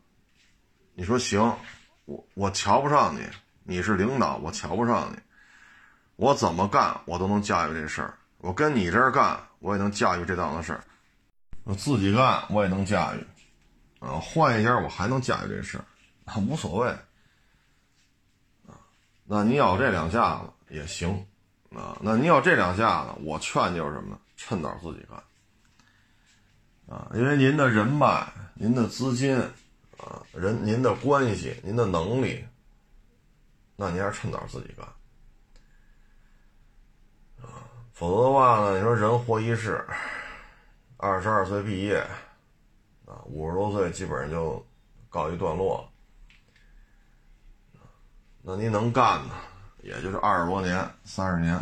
[0.95, 1.57] 你说行，
[2.05, 3.27] 我我瞧不上你，
[3.65, 5.19] 你是领导，我瞧不上你，
[6.17, 8.19] 我怎么干我都能驾驭这事儿。
[8.39, 10.81] 我跟你这儿干，我也能驾驭这档子事儿；
[11.65, 13.27] 我自己干，我也能驾驭。
[14.01, 15.85] 啊，换一家我还能驾驭这事儿，
[16.41, 16.89] 无所谓。
[18.67, 18.75] 啊，
[19.25, 21.25] 那你咬这两下子也行，
[21.75, 24.19] 啊，那你有这两下子，我劝就是什么呢？
[24.37, 25.23] 趁早自己干。
[26.89, 29.37] 啊，因为您的人脉、您的资金，
[29.99, 32.45] 啊，人、您的关系、您的能力，
[33.77, 34.87] 那您还是趁早自己干。
[37.41, 38.77] 啊否则的话呢？
[38.77, 39.87] 你说人活一世，
[40.97, 41.99] 二十二岁毕业，
[43.07, 44.67] 啊，五十多岁基本上就
[45.09, 45.89] 告一段落。
[48.43, 49.35] 那您能干呢？
[49.83, 51.55] 也就是二十多年、三十年，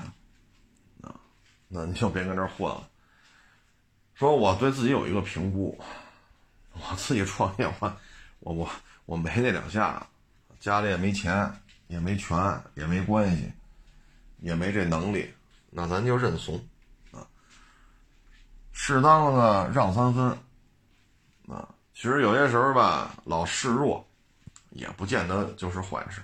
[1.02, 1.14] 啊，
[1.68, 2.86] 那你就别跟这混了。
[4.14, 5.78] 说我对自己有一个评估，
[6.74, 7.96] 我自己创业，我
[8.40, 8.70] 我我
[9.06, 10.06] 我没那两下，
[10.58, 11.50] 家里也没钱，
[11.88, 13.50] 也没权，也没关系，
[14.40, 15.32] 也没这能力。
[15.70, 16.62] 那咱就认怂，
[17.12, 17.26] 啊，
[18.72, 20.28] 适当的让三分，
[21.48, 24.06] 啊，其实有些时候吧，老示弱，
[24.70, 26.20] 也不见得就是坏事。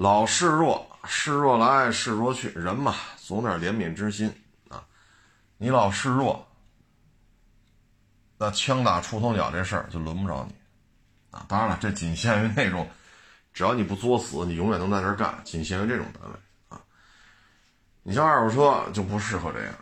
[0.00, 4.32] 老示弱，示弱来，示弱去，人嘛，总点怜悯之心
[4.70, 4.82] 啊。
[5.58, 6.48] 你老示弱，
[8.38, 10.54] 那枪打出头鸟这事儿就轮不着你，
[11.30, 12.88] 啊，当然了，这仅限于那种，
[13.52, 16.38] 只要你不作死，你永远能在这干，仅限于这种单位
[16.70, 16.80] 啊。
[18.02, 19.74] 你像二手车就不适合这样，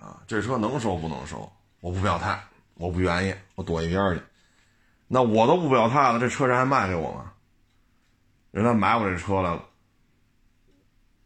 [0.00, 1.52] 啊，这车能收不能收？
[1.80, 2.42] 我不表态，
[2.76, 4.22] 我不愿意，我躲一边去。
[5.06, 7.32] 那我都不表态了，这车人还卖给我吗？
[8.54, 9.64] 人家买我这车来了，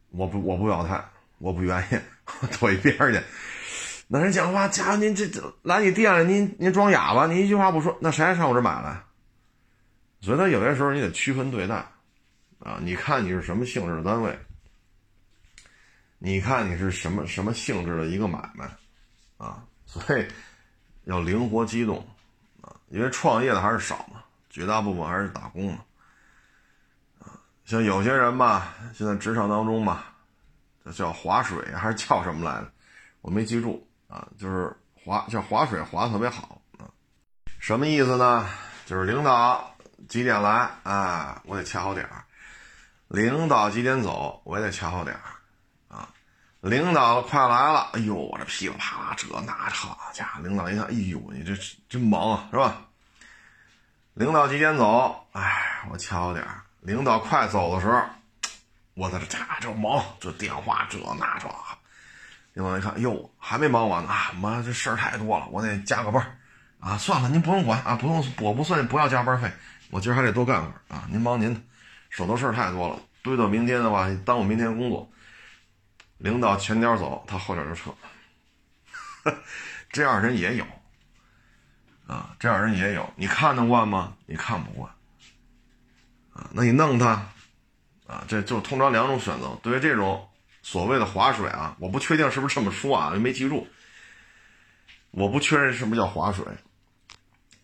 [0.08, 1.04] 我不我不表态，
[1.36, 1.98] 我不愿意，
[2.58, 3.20] 躲一边去。
[4.06, 9.02] 那人讲话，家伙，您这这来你店里，您您装哑巴，您一句话不说，那谁还上我这买来？
[10.22, 11.74] 所以他有些时候你得区分对待，
[12.60, 14.38] 啊，你看你是什么性质的单位。
[16.18, 18.66] 你看你是什么什么性质的一个买卖，
[19.36, 20.26] 啊，所以
[21.04, 21.98] 要灵活机动，
[22.62, 25.84] 啊，因为创业的还是少嘛，绝大部分还是打工嘛，
[27.68, 30.06] 像有些人吧，现在职场当中吧，
[30.82, 32.72] 这叫划水还是叫什么来着？
[33.20, 36.88] 我没记住啊，就是划叫划水划的特别好啊。
[37.58, 38.48] 什么意思呢？
[38.86, 39.76] 就是领导
[40.08, 42.24] 几点来啊，我得掐好点儿；
[43.08, 46.08] 领导几点走，我也得掐好点儿啊。
[46.62, 51.54] 领导快来了，哎呦，我这噼里啪啦这那好家伙，领导一看，哎呦，你这
[51.86, 52.86] 真忙啊，是吧？
[54.14, 55.26] 领导几点走？
[55.32, 56.62] 哎，我掐好点儿。
[56.88, 58.02] 领导快走的时候，
[58.94, 61.46] 我在这家这忙，这电话这那这。
[62.54, 66.38] 领导一看，哟，还没忙完呢，妈这事儿太多了，我得加个班
[66.80, 66.96] 啊！
[66.96, 69.52] 算了，您不用管啊，不用，我不算，不要加班费，
[69.90, 71.04] 我今儿还得多干会儿啊！
[71.10, 71.60] 您忙您的，
[72.08, 75.10] 手头事儿太多了，堆到明天的话，耽误明天工作。
[76.16, 77.94] 领导前脚走，他后脚就撤，
[79.92, 80.64] 这样人也有
[82.06, 84.14] 啊，这样人也有，你看得惯吗？
[84.24, 84.90] 你看不惯。
[86.52, 87.26] 那你弄他，
[88.06, 89.58] 啊，这就通常两种选择。
[89.62, 90.28] 对于这种
[90.62, 93.66] 所谓的划水啊，我不确定是不是这么说啊，没记住。
[95.10, 96.44] 我不确认是不是叫划水。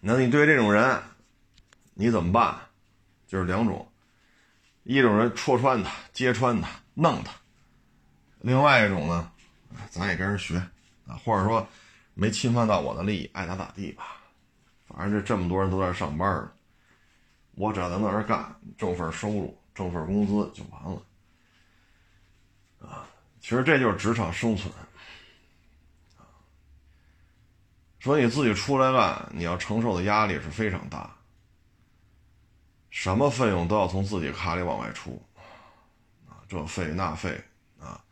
[0.00, 1.02] 那你对于这种人，
[1.94, 2.58] 你怎么办？
[3.26, 3.90] 就是两种，
[4.82, 7.32] 一种人戳穿他、揭穿他、弄他；
[8.40, 9.30] 另外一种呢，
[9.90, 10.56] 咱也跟人学
[11.06, 11.66] 啊，或者说
[12.14, 14.20] 没侵犯到我的利益，爱咋咋地吧。
[14.86, 16.48] 反正这这么多人都在上班。
[17.56, 21.02] 我只要能在这干，挣份收入，挣份工资就完了，
[22.80, 23.06] 啊，
[23.40, 24.74] 其实这就是职场生存，
[26.16, 26.26] 啊，
[28.00, 31.16] 说你自己出来干，你要承受的压力是非常大，
[32.90, 35.22] 什么费用都要从自己卡里往外出，
[36.28, 37.40] 啊，这费那费，
[37.78, 38.02] 啊，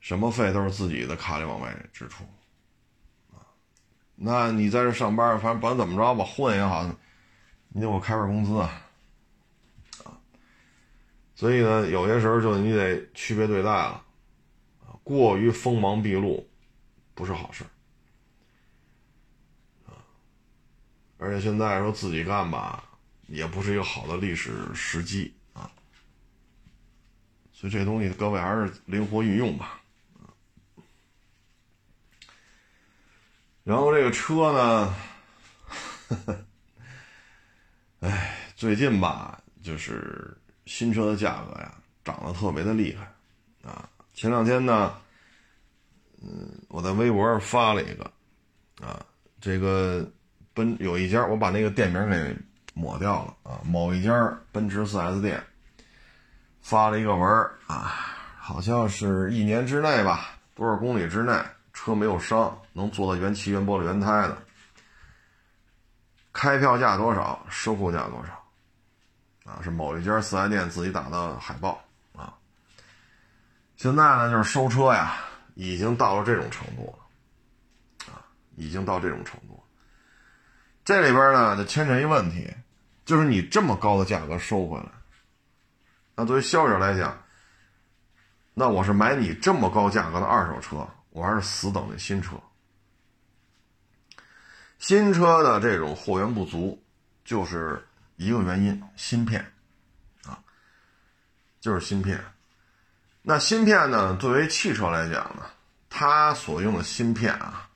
[0.00, 2.24] 什么费都是自己的卡里往外支出，
[3.32, 3.38] 啊，
[4.16, 6.84] 那你在这上班，反正甭怎么着吧，混也好。
[7.76, 8.86] 你得给我开份工资啊，
[10.04, 10.14] 啊，
[11.34, 14.00] 所以呢，有些时候就你得区别对待了，
[14.86, 16.48] 啊，过于锋芒毕露
[17.16, 17.64] 不是好事，
[19.86, 19.98] 啊，
[21.18, 22.84] 而且现在说自己干吧，
[23.26, 25.68] 也不是一个好的历史时机啊，
[27.50, 29.80] 所以这东西各位还是灵活运用吧，
[33.64, 34.94] 然后这个车呢。
[36.06, 36.44] 呵呵
[38.04, 40.36] 哎，最近吧，就是
[40.66, 41.72] 新车的价格呀，
[42.04, 43.10] 涨得特别的厉害，
[43.66, 44.94] 啊，前两天呢，
[46.22, 48.04] 嗯，我在微博上发了一个，
[48.86, 49.00] 啊，
[49.40, 50.06] 这个
[50.52, 52.36] 奔有一家，我把那个店名给
[52.74, 55.42] 抹掉了啊，某一家奔驰 4S 店
[56.60, 57.26] 发了一个文
[57.66, 57.94] 啊，
[58.36, 61.32] 好像是一年之内吧，多少公里之内
[61.72, 64.36] 车没有伤，能做到原漆、原玻璃、原胎的。
[66.34, 67.40] 开票价多少？
[67.48, 69.50] 收购价多少？
[69.50, 71.82] 啊，是某一家四 S 店自己打的海报
[72.16, 72.34] 啊。
[73.76, 75.16] 现在呢，就是收车呀，
[75.54, 78.20] 已经到了这种程度了，啊，
[78.56, 79.62] 已经到这种程度。
[80.84, 82.52] 这里边呢，就牵扯一问题，
[83.04, 84.86] 就是你这么高的价格收回来，
[86.16, 87.16] 那作为消费者来讲，
[88.54, 92.34] 那我是买你这么高价格的二手车，我还是死等那新车。
[94.78, 96.82] 新车的这种货源不足，
[97.24, 97.82] 就是
[98.16, 99.44] 一个原因，芯片，
[100.24, 100.38] 啊，
[101.60, 102.22] 就是芯片。
[103.22, 104.16] 那芯片呢？
[104.16, 105.46] 作为汽车来讲呢，
[105.88, 107.70] 它所用的芯片啊，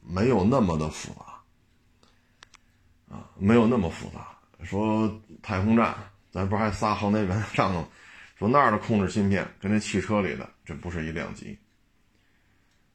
[0.00, 4.28] 没有那么的复杂，啊，没有那么复杂。
[4.64, 5.96] 说太空站，
[6.30, 7.90] 咱不还仨航天员上头，
[8.38, 11.58] 说那儿的控制芯片跟这汽车里的这不是一量级，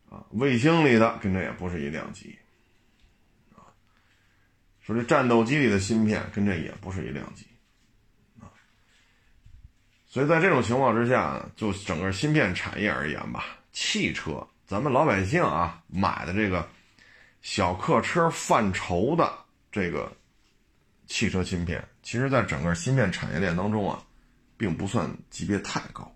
[0.09, 2.39] 啊，卫星里的跟这也不是一量级。
[4.85, 7.45] 说这战斗机里的芯片跟这也不是一量级，
[8.41, 8.51] 啊，
[10.05, 16.67] 所以在这种情况之下，就整个芯片产业而言吧，汽车咱们老百姓啊买的这个
[17.41, 19.31] 小客车范畴的
[19.71, 20.11] 这个
[21.07, 24.03] 汽车芯片，其实在整个芯片产业链当中啊，
[24.57, 26.13] 并不算级别太高。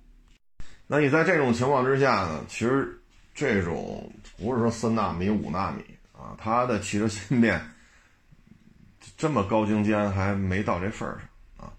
[0.87, 3.01] 那你在这种情况之下呢，其实
[3.33, 7.65] 这种不是说三纳米、五纳米啊，它的汽车芯片。
[9.15, 11.73] 这么高精尖还没到这份儿上啊，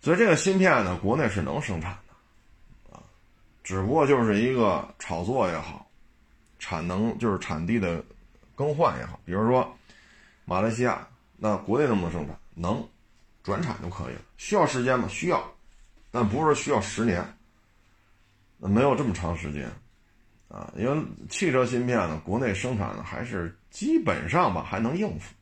[0.00, 3.02] 所以这个芯片呢，国内是能生产的，啊，
[3.64, 5.90] 只不过就是一个炒作也好，
[6.58, 8.04] 产能就是产地的
[8.54, 9.76] 更换也好，比如说
[10.44, 12.38] 马来西亚，那国内能不能生产？
[12.54, 12.86] 能，
[13.42, 14.20] 转产就可以了。
[14.36, 15.06] 需要时间吗？
[15.08, 15.42] 需要，
[16.10, 17.24] 但不是需要十年，
[18.56, 19.70] 那没有这么长时间，
[20.48, 25.34] 啊，因为汽车芯片呢，国内生产呢还是基本上吧还能应付。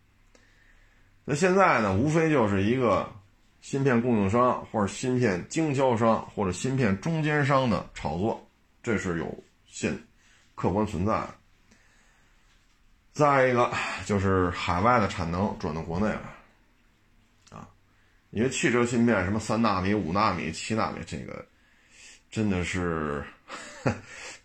[1.28, 3.12] 那现在呢，无非就是一个
[3.60, 8.48] 芯片供应商或者芯片经销商或者芯片中间商的炒作，
[8.80, 9.92] 这是有现
[10.54, 11.20] 客观存在。
[13.12, 13.72] 再一个
[14.04, 16.32] 就是海外的产能转到国内了，
[17.50, 17.66] 啊，
[18.30, 21.44] 因为汽车芯片什么三纳米、五纳米、七纳米，这个
[22.30, 23.24] 真的是，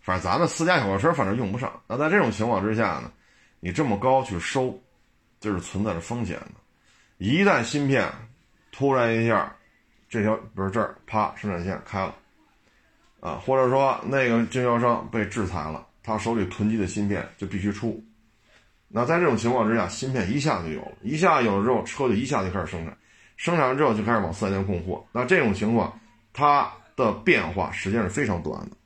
[0.02, 1.80] 反正咱们私家小车反正用不上。
[1.86, 3.12] 那在这种情况之下呢，
[3.60, 4.76] 你这么高去收，
[5.38, 6.61] 就是存在着风险的。
[7.22, 8.10] 一旦芯片
[8.72, 9.54] 突然一下，
[10.08, 12.12] 这条比如这儿啪生产线开了，
[13.20, 18.04] 啊，或者说那个经销商被制裁了，他手里囤积的芯片就必须出。
[18.88, 22.98] 那在这种情况之下，芯片一下就有了，一下有了之后，车就一下就开始生产，
[23.36, 25.06] 生产完之后就开始往四 S 店供货。
[25.12, 25.96] 那这种情况，
[26.32, 28.76] 它的变化时间是非常短的。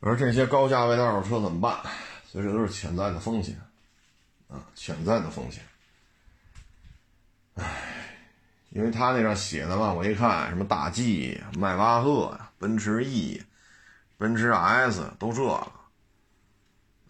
[0.00, 1.76] 而这些高价位的二手车怎么办？
[2.24, 3.60] 所以这都是潜在的风险，
[4.48, 5.62] 啊，潜在的风险。
[7.60, 7.66] 唉，
[8.70, 13.42] 因为他那上写的嘛，我一看什么大 G、迈巴赫呀、奔驰 E、
[14.18, 15.72] 奔驰 S 都这个。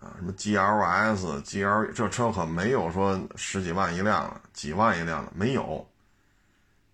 [0.01, 5.87] 啊，什么 G L S、G L 这车可没有说十几万一辆的，几万一辆的没有，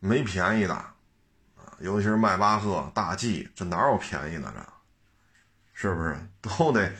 [0.00, 4.72] 没便宜的，啊，尤其是迈巴赫、大 G，这哪有便宜的这？
[5.72, 6.92] 是不是都得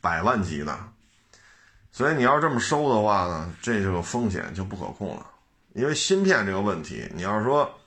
[0.00, 0.76] 百万级的？
[1.92, 5.24] 所以你要这么收的话呢，这就风险就不可控了。
[5.76, 7.78] 因为芯片这个问题，你要说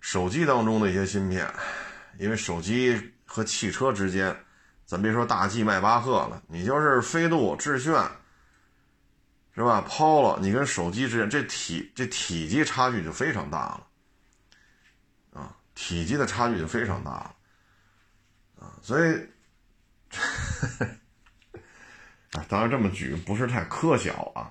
[0.00, 1.46] 手机当中的一些芯片，
[2.18, 4.36] 因为手机和汽车之间。
[4.86, 7.92] 咱别说大 G 迈巴赫了，你就是飞度、致炫，
[9.54, 13.86] 是吧？Polo，你跟手机之间这体这体积差距就非常大了，
[15.34, 17.34] 啊，体积的差距就非常大了，
[18.60, 19.28] 啊，所以，
[22.32, 24.50] 啊，当然这么举不是太科小啊，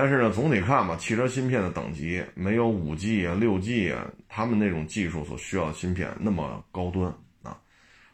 [0.00, 7.58] 但是呢，总体看吧，汽车芯片的等级没有五 G 啊、六 G 啊，他们那种技术所需要的芯片那么高端啊。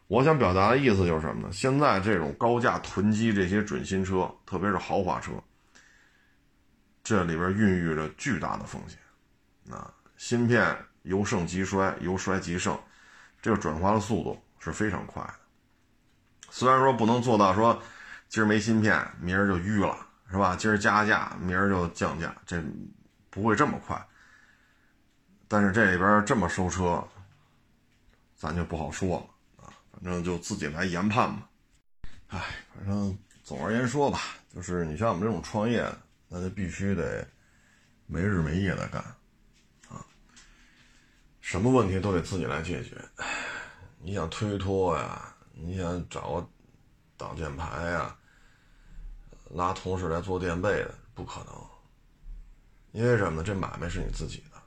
[0.07, 1.49] 我想表达的意思就是什么呢？
[1.51, 5.33] 现在这种高价囤积这些准新车，特别是豪华车，
[7.03, 8.97] 这里边孕育着巨大的风险。
[9.71, 12.75] 啊，芯片由盛及衰，由衰及盛，
[13.43, 15.33] 这个转化的速度是非常快的。
[16.49, 17.79] 虽然说不能做到说
[18.27, 20.55] 今儿没芯片，明儿就淤了，是吧？
[20.55, 22.61] 今儿加价，明儿就降价，这
[23.29, 24.07] 不会这么快。
[25.47, 27.07] 但是这里边这么收车，
[28.35, 29.69] 咱就不好说了啊。
[29.91, 31.49] 反正就自己来研判吧。
[32.29, 32.41] 哎，
[32.73, 34.19] 反正总而言说吧，
[34.53, 35.87] 就是你像我们这种创业，
[36.27, 37.25] 那就必须得
[38.07, 39.01] 没日没夜的干
[39.89, 40.03] 啊，
[41.39, 42.97] 什么问题都得自己来解决。
[43.99, 46.49] 你想推脱呀，你想找个
[47.15, 48.17] 挡箭牌呀，
[49.55, 51.53] 拉同事来做垫背的，不可能。
[52.91, 53.43] 因为什么呢？
[53.43, 54.61] 这买卖是你自己的，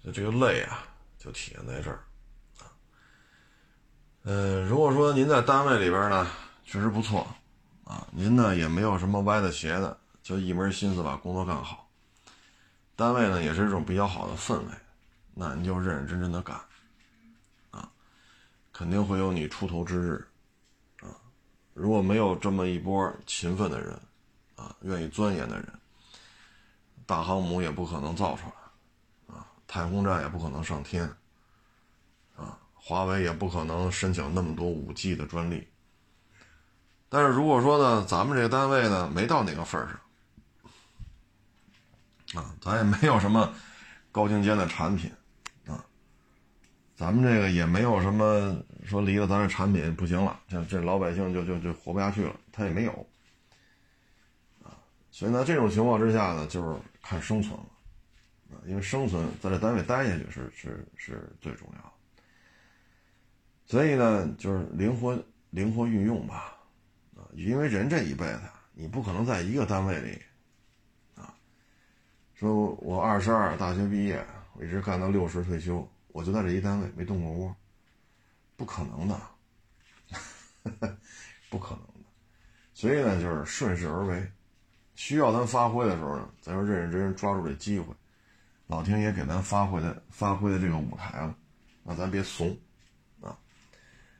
[0.00, 0.84] 所以这个累啊，
[1.18, 2.00] 就体现在这儿。
[4.22, 6.28] 呃，如果说您在单位里边呢，
[6.64, 7.26] 确实不错，
[7.84, 11.88] 啊，您呢也没有什么歪的斜的，就一门心思把工作干好。
[12.94, 14.72] 单位呢也是一种比较好的氛围，
[15.34, 16.60] 那你就认认真真的干，
[17.70, 17.88] 啊，
[18.72, 20.28] 肯定会有你出头之日，
[21.78, 23.98] 如果没有这么一波勤奋的人，
[24.56, 25.72] 啊，愿意钻研的人，
[27.06, 31.04] 大航母也不可能造出来，啊，太空站也不可能上天。
[32.36, 35.68] 啊华为也不可能申请那么多五 G 的专利，
[37.10, 39.86] 但是如果说呢，咱们这个单位呢没到那个份
[42.32, 43.52] 上，啊，咱也没有什么
[44.10, 45.12] 高精尖的产品，
[46.98, 53.06] 咱们这个也没有什么说离了咱这产品不行了，这这老百姓就就就活不下去了，他也没有，
[54.64, 54.74] 啊，
[55.12, 57.66] 所以呢，这种情况之下呢，就是看生存了，
[58.50, 61.92] 啊，因为生存在这单位待下去是是是最重要的。
[63.64, 65.16] 所以呢，就是灵活
[65.50, 66.56] 灵活运用吧，
[67.16, 68.40] 啊，因为人这一辈子，
[68.72, 70.20] 你不可能在一个单位里，
[71.14, 71.32] 啊，
[72.34, 74.20] 说我二十二大学毕业，
[74.54, 77.56] 我一直干到六十退休，我就在这一单位没动过窝，
[78.56, 79.20] 不可能的，
[81.48, 82.08] 不可能的。
[82.74, 84.30] 所以呢，就是顺势而为，
[84.94, 87.94] 需要咱发挥的时候呢，咱就认认真真抓住这机会，
[88.66, 91.34] 老天爷给咱发挥的发挥的这个舞台了，
[91.82, 92.56] 那咱别怂
[93.20, 93.36] 啊。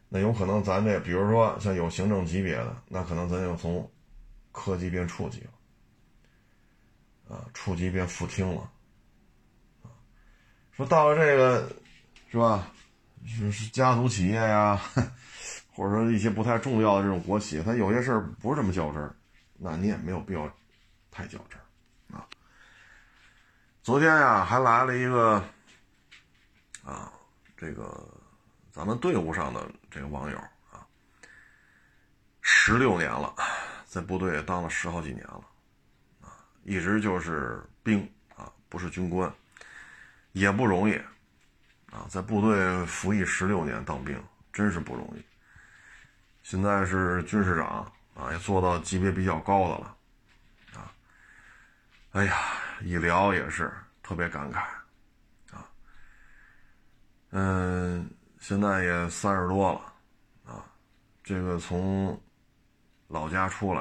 [0.09, 3.91] 那有可能咱这，比如说像有行政级别的，那可能咱就从
[4.51, 5.41] 科级变处级
[7.29, 8.71] 了，啊，处级变副厅了，
[10.79, 11.69] 说到了这个，
[12.31, 12.71] 是吧？
[13.27, 14.81] 是是家族企业呀，
[15.73, 19.13] 或者说一些不太重要的这种国企，它有些事儿不是这么较真儿，
[19.57, 20.49] 那你也没有必要
[21.11, 22.25] 太较真儿，啊。
[23.83, 25.43] 昨天呀，还来了一个
[26.85, 27.13] 啊，
[27.57, 28.09] 这个
[28.71, 30.39] 咱们队伍上的这个网友
[30.71, 30.87] 啊，
[32.41, 33.35] 十六年了，
[33.85, 35.45] 在部队当了十好几年了，
[36.21, 39.29] 啊，一直就是兵啊，不是军官，
[40.33, 40.95] 也不容易
[41.91, 44.23] 啊，在部队服役十六年当兵，
[44.53, 45.25] 真是不容易。
[46.43, 49.97] 现在是军师长啊，也做到级别比较高的了，
[50.75, 50.93] 啊，
[52.13, 52.37] 哎呀。
[52.81, 53.73] 一聊也是
[54.05, 54.61] 特别感慨，
[55.53, 55.69] 啊，
[57.31, 58.09] 嗯，
[58.39, 60.65] 现在也三十多了，啊，
[61.25, 62.17] 这个从
[63.09, 63.81] 老家出来，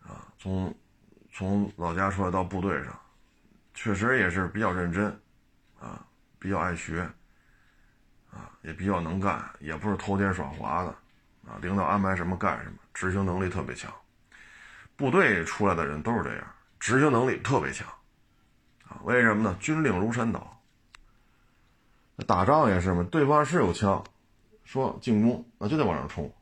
[0.00, 0.74] 啊，从
[1.30, 2.98] 从老家出来到部队上，
[3.74, 5.06] 确实也是比较认真，
[5.80, 6.04] 啊，
[6.38, 7.00] 比较爱学，
[8.30, 10.88] 啊，也比较能干，也不是偷奸耍滑的，
[11.46, 13.92] 啊，领导安排什么干什么，执行能力特别强，
[14.96, 16.46] 部队出来的人都是这样。
[16.78, 17.88] 执行能力特别强，
[18.88, 19.56] 啊，为什么呢？
[19.60, 20.60] 军令如山倒。
[22.26, 24.04] 打仗也是嘛，对方是有枪，
[24.64, 26.32] 说进攻，那就得往上冲。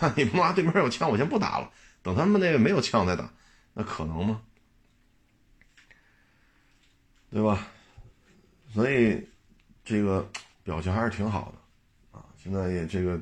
[0.00, 1.70] 那 你妈对面有枪，我先不打了，
[2.02, 3.30] 等他们那个没有枪再打，
[3.74, 4.40] 那可能吗？
[7.34, 7.66] 对吧？
[8.68, 9.28] 所以
[9.84, 10.24] 这个
[10.62, 13.20] 表情还是挺好的，啊，现在也这个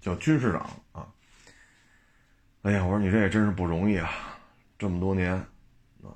[0.00, 1.12] 叫军师长啊。
[2.62, 4.08] 哎呀，我说你这也真是不容易啊。
[4.78, 5.32] 这么多年，
[6.00, 6.14] 啊，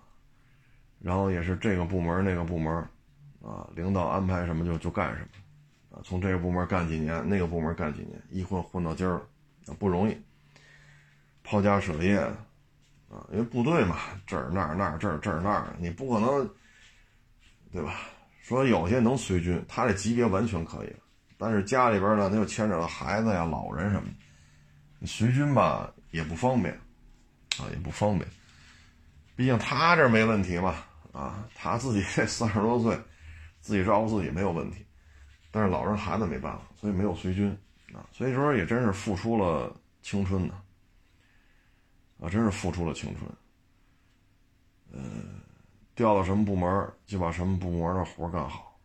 [1.00, 2.72] 然后也是这个部门那个部门，
[3.42, 9.20] 啊，领导安排什么就就干什么，啊，从这个部门干几年，那个部门干几年，一混混到今儿
[9.66, 10.16] 了，不容易，
[11.42, 12.24] 抛家舍业，
[13.32, 13.96] 因为部队嘛，
[14.26, 16.48] 这儿那儿那儿这儿这儿那儿，你不可能，
[17.72, 17.94] 对吧？
[18.42, 20.92] 说有些能随军，他这级别完全可以，
[21.38, 24.08] 但是家里边呢，他又牵扯到孩子呀、老人什么
[25.00, 26.74] 的，随军吧也不方便，
[27.58, 28.28] 啊，也不方便。
[29.34, 30.76] 毕竟他这没问题嘛，
[31.12, 32.98] 啊，他自己三十多岁，
[33.60, 34.84] 自己照顾自己没有问题，
[35.50, 37.48] 但是老人孩子没办法，所以没有随军，
[37.94, 40.54] 啊，所以说也真是付出了青春呢，
[42.28, 43.30] 真是付出了青春，
[44.92, 45.40] 嗯，
[45.94, 48.78] 调到什么部门就把什么部门的活干好，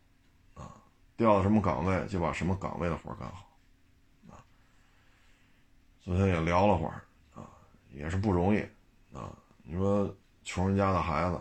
[0.54, 0.76] 啊，
[1.18, 3.50] 调到什么岗位就把什么岗位的活干好，
[4.30, 4.40] 啊，
[6.02, 7.50] 昨天也聊了会儿，啊，
[7.92, 8.60] 也是不容易，
[9.14, 10.14] 啊，你说。
[10.46, 11.40] 穷人家的孩子，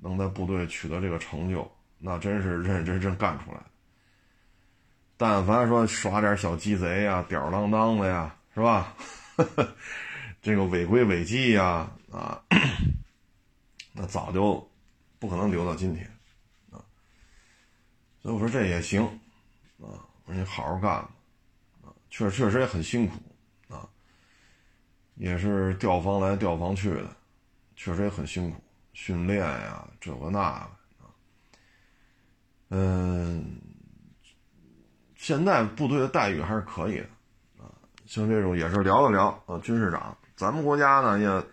[0.00, 1.66] 能在部队取得这个成就，
[1.96, 3.58] 那真是认认真真干出来。
[5.16, 8.92] 但凡说耍点小鸡贼呀、吊儿郎当的呀，是吧？
[10.46, 12.40] 这个违规违纪呀，啊，
[13.92, 14.64] 那早就
[15.18, 16.08] 不可能留到今天
[16.70, 16.78] 啊。
[18.22, 19.02] 所以我说这也行
[19.80, 20.92] 啊，我说你好好干
[21.82, 23.16] 啊，确确实也很辛苦
[23.74, 23.90] 啊，
[25.16, 27.16] 也是调防来调防去的。
[27.74, 30.60] 确实也很辛苦，训练呀，这个那
[31.00, 31.06] 个，
[32.68, 33.60] 嗯，
[35.16, 37.08] 现在部队的待遇还是可以的
[37.64, 37.66] 啊。
[38.06, 41.44] 像这种也是聊了聊啊，军士长，咱们国家呢要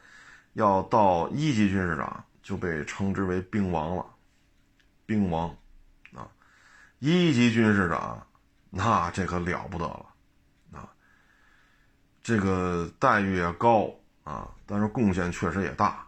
[0.54, 4.06] 要到一级军士长就被称之为兵王了，
[5.06, 5.50] 兵王
[6.14, 6.28] 啊，
[7.00, 8.28] 一级军士长
[8.70, 10.06] 那这可了不得了
[10.74, 10.90] 啊，
[12.22, 13.90] 这个待遇也高
[14.24, 16.06] 啊，但是贡献确实也大。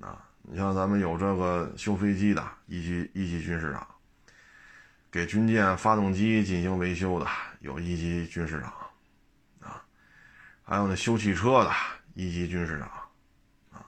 [0.00, 3.86] 啊，你像咱们有这个修飞机的一级一级军士长，
[5.10, 7.26] 给军舰发动机进行维修的
[7.60, 8.72] 有一级军士长，
[10.72, 11.70] 还有那修汽车的
[12.14, 12.88] 一级军师长，
[13.72, 13.84] 啊，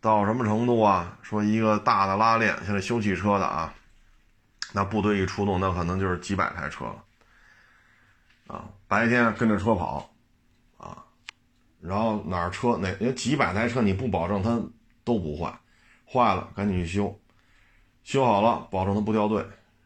[0.00, 1.18] 到什么程度啊？
[1.20, 3.74] 说一个大的拉链，现在修汽车的啊，
[4.72, 7.04] 那部队一出动，那可能就是几百台车了，
[8.46, 10.10] 啊，白天跟着车跑，
[10.78, 11.04] 啊，
[11.78, 14.58] 然后哪儿车哪因为几百台车你不保证它。
[15.02, 15.52] 都不坏，
[16.10, 17.20] 坏了赶紧去修，
[18.02, 19.44] 修好了保证它不掉队，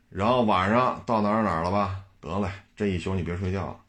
[0.09, 2.01] 然后晚上到哪儿哪儿了吧？
[2.21, 3.81] 得嘞，这一宿你别睡觉了。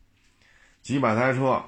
[0.81, 1.61] 几百台车，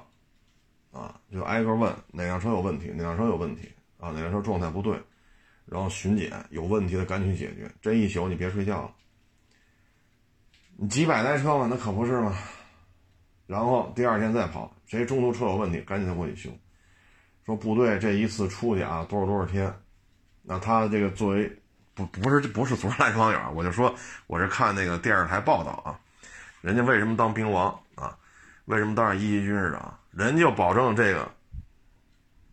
[0.91, 4.09] 啊，就挨个问哪辆车有问题，哪辆车有问题啊？
[4.11, 4.99] 哪辆车状态不对，
[5.65, 7.69] 然后巡检有问题的赶紧解决。
[7.81, 8.91] 这一宿你别睡觉了。
[10.75, 12.35] 你几百台车嘛，那可不是嘛？
[13.45, 16.49] 然后第二天再跑，谁中途车有问题，赶紧再过去修。
[17.45, 19.73] 说部队这一次出去啊，多少多少天，
[20.41, 21.51] 那他这个作为
[21.93, 23.93] 不不是不是昨天来网友，我就说
[24.27, 25.99] 我是看那个电视台报道啊，
[26.61, 28.17] 人家为什么当兵王啊？
[28.65, 29.97] 为什么当上一级军师长？
[30.18, 31.32] 人家就保证这个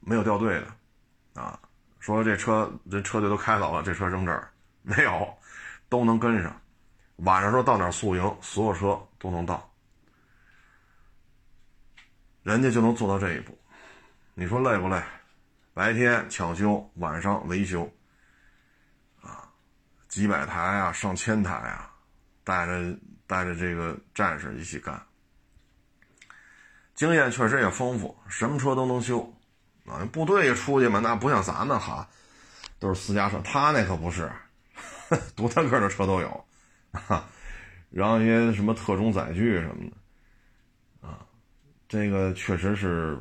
[0.00, 1.58] 没有掉队的啊。
[1.98, 4.52] 说这车这车队都开走了，这车扔这儿
[4.82, 5.34] 没有，
[5.88, 6.60] 都能跟上。
[7.16, 9.72] 晚上说到哪宿营，所有车都能到，
[12.42, 13.58] 人家就能做到这一步。
[14.34, 15.02] 你说累不累？
[15.72, 17.90] 白天抢修，晚上维修，
[19.22, 19.48] 啊，
[20.06, 21.90] 几百台啊，上千台啊，
[22.44, 25.00] 带着带着这个战士一起干，
[26.94, 29.32] 经验确实也丰富，什么车都能修，
[29.86, 32.08] 啊，部队出去嘛，那不像咱们哈，
[32.78, 34.30] 都是私家车，他那可不是，
[35.36, 36.44] 独特个的车都有，
[36.92, 37.28] 啊，
[37.90, 41.18] 然后一些什么特种载具什么的，啊，
[41.88, 43.18] 这个确实是。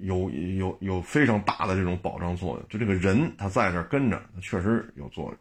[0.00, 5.32] 有有有非常大的这种保障作用，就这个人他在这跟着，他确实有作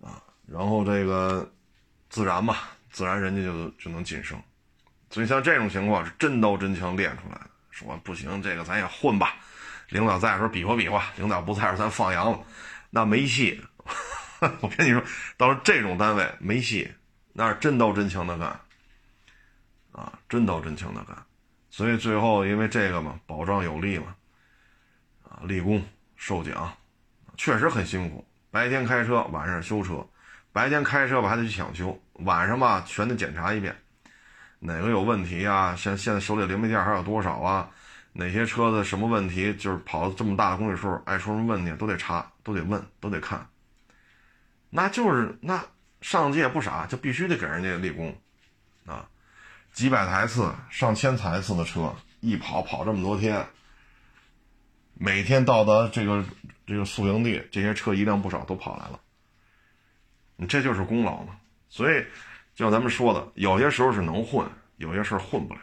[0.00, 1.48] 用，啊，然后这个
[2.10, 2.56] 自然嘛，
[2.90, 4.36] 自然人家就就能晋升，
[5.14, 7.46] 所以像这种情况是真刀真枪练出来的。
[7.70, 9.36] 说不行，这个咱也混吧，
[9.90, 12.40] 领导在的时候比划比划，领导不在时候咱放羊了，
[12.90, 13.62] 那没戏。
[14.60, 15.00] 我跟你说，
[15.36, 16.92] 到了这种单位没戏，
[17.32, 18.48] 那是真刀真枪的干，
[19.92, 21.16] 啊，真刀真枪的干。
[21.70, 24.16] 所以最后因为这个嘛，保障有力嘛，
[25.22, 25.80] 啊，立功
[26.16, 26.76] 受奖，
[27.36, 28.26] 确实很辛苦。
[28.50, 30.04] 白天开车，晚上修车，
[30.52, 33.76] 白天开车吧还得去抢修，晚上吧全得检查一遍，
[34.66, 35.76] 哪个有问题啊？
[35.76, 37.68] 现现在手里零配件还有多少啊？
[38.14, 39.52] 哪些车子什么问题？
[39.56, 43.46] 就是跑这么大的公里数，爱出什么问题都得查，都得问，都得看。
[44.70, 45.62] 那就是那
[46.00, 48.16] 上级也不傻，就必须得给人家立功，
[48.86, 49.06] 啊。
[49.74, 53.46] 几百台次、上千台次的车一跑跑这么多天，
[54.94, 56.24] 每天到达这个
[56.66, 58.98] 这个宿营地，这些车一辆不少都跑来了。
[60.36, 61.36] 你这就是功劳嘛？
[61.68, 62.04] 所以，
[62.54, 64.46] 就像咱们说的，有些时候是能混，
[64.76, 65.60] 有些事混不了。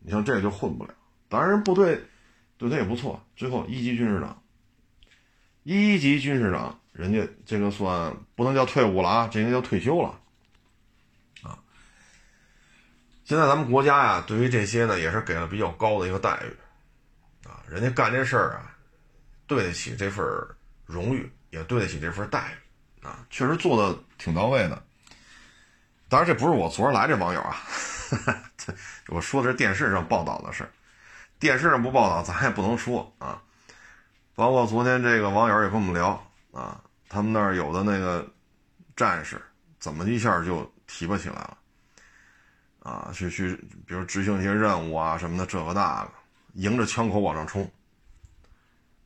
[0.00, 0.94] 你像这个就混不了。
[1.28, 2.02] 当然，部队
[2.58, 4.42] 对他也不错，最后一级军士长，
[5.62, 10.18] 一级军士长，人家这个算不能叫退伍了啊，这应该叫退休了。
[13.22, 18.76] 现在咱们国家呀，对于这些呢，也是给了比较高的一个待遇，啊，人家干这事儿啊，
[19.46, 20.26] 对得起这份
[20.84, 24.82] 荣誉，也对得起这份待遇，啊，确实做的挺到位的。
[26.10, 27.56] 当然，这不是我昨儿来这网友啊，
[29.08, 30.68] 我说的是电视上报道的事
[31.38, 33.40] 电视上不报道，咱也不能说啊。
[34.34, 36.20] 包括昨天这个网友也跟我们聊
[36.52, 38.28] 啊，他们那儿有的那个
[38.96, 39.40] 战士，
[39.78, 41.56] 怎么一下就提拔起来了。
[42.80, 43.54] 啊，去去，
[43.86, 46.10] 比如执行一些任务啊什么的，这个那个，
[46.54, 47.70] 迎着枪口往上冲，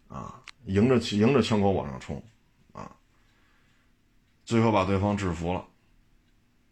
[0.08, 2.22] 啊，迎着迎着枪口往上冲，
[2.72, 2.88] 啊，
[4.44, 5.64] 最后把对方制服了，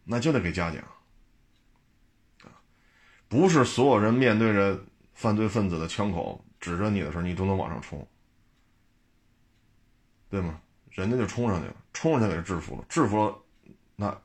[0.04, 0.82] 那就得给嘉奖，
[3.28, 4.78] 不是所有人面对着
[5.14, 8.06] 犯罪分子的枪口指着你的时候，你都能往上冲，
[10.28, 10.60] 对吗？
[10.90, 13.38] 人家就冲上去了，冲上去给制服了，制服了，
[13.96, 14.20] 那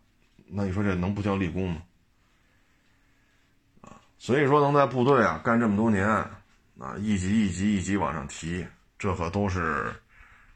[0.46, 1.82] 那你说这能不叫立功吗？
[4.20, 8.66] 所以说，能在部队啊干这么多年，啊一级一级一级往上提，
[8.98, 9.94] 这可都是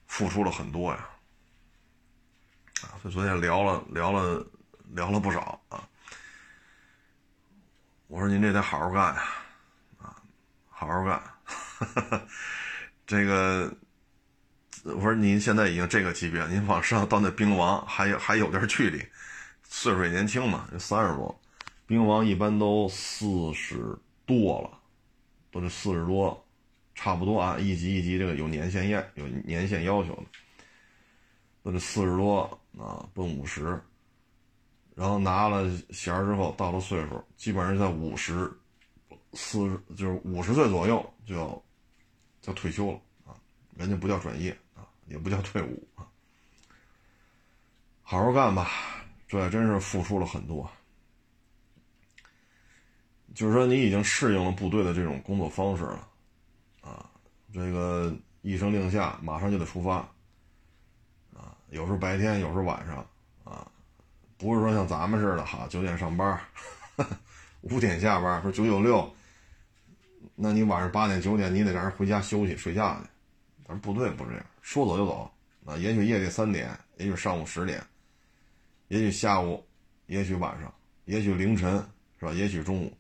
[0.07, 1.07] 付出了很多呀。
[2.82, 4.43] 啊，所以昨天聊了聊了
[4.94, 5.88] 聊了不少啊。
[8.08, 9.24] 我说您这得好好干呀，
[9.98, 10.16] 啊，
[10.70, 11.22] 好好干。
[13.08, 13.74] 这个，
[14.84, 19.02] 我说您现在已经这个级别，您往上到那兵王还有还有点距离，
[19.64, 21.42] 岁数也年轻嘛，三十多。
[21.86, 24.80] 兵王一般都四十多了，
[25.52, 26.46] 都是四十多，
[26.96, 27.58] 差不多啊。
[27.58, 30.26] 一级一级这个有年限验有年限要求的，
[31.64, 32.42] 都是四十多
[32.78, 33.82] 啊，奔五十。
[35.02, 38.47] 然后拿了衔之后，到了岁数，基本上在五十
[39.34, 41.64] 四十，就是五十岁左右就要
[42.39, 43.34] 就退休了啊。
[43.76, 46.06] 人家不叫转业啊，也不叫退伍啊。
[48.04, 48.70] 好好干吧，
[49.28, 50.70] 这真是付出了很多。
[53.34, 56.08] 就是说，你已经适应了部队的这种工作方式了，
[56.82, 57.10] 啊，
[57.52, 59.95] 这个一声令下，马上就得出发，
[61.34, 63.04] 啊，有时候白天，有时候晚上，
[64.42, 66.42] 不是说像咱们似的，哈，九点上班，
[67.62, 69.08] 五点下班，说九九六，
[70.34, 73.10] 那你晚上八点九点，你得让人回家休息睡觉去，
[73.68, 75.32] 咱部队不这样，说走就走，
[75.64, 77.86] 啊，也许夜里三点，也许上午十点，
[78.88, 79.64] 也许下午，
[80.08, 80.74] 也许晚上，
[81.06, 81.78] 也许凌晨，
[82.20, 82.34] 是吧？
[82.34, 82.92] 也许中午。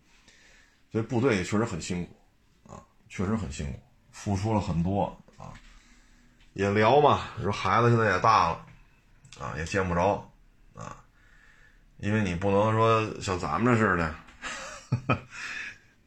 [0.91, 3.79] 所以部队也确实很辛苦，啊，确实很辛苦，
[4.11, 5.05] 付出了很多
[5.37, 5.53] 啊。
[6.53, 8.65] 也聊嘛，说孩子现在也大了，
[9.39, 10.30] 啊，也见不着，
[12.01, 14.15] 因为你不能说像咱们这似的，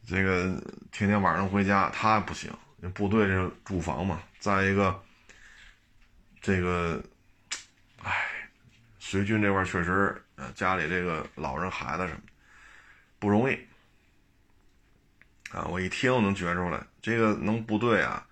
[0.05, 2.51] 这个天天晚上回家，他不行。
[2.93, 5.01] 部队这住房嘛，再一个，
[6.41, 7.01] 这个，
[8.03, 8.11] 哎，
[8.99, 12.19] 随军这块确实，呃，家里这个老人孩子什么
[13.17, 13.57] 不容易。
[15.51, 18.27] 啊，我一听我能觉出来，这个能部队啊，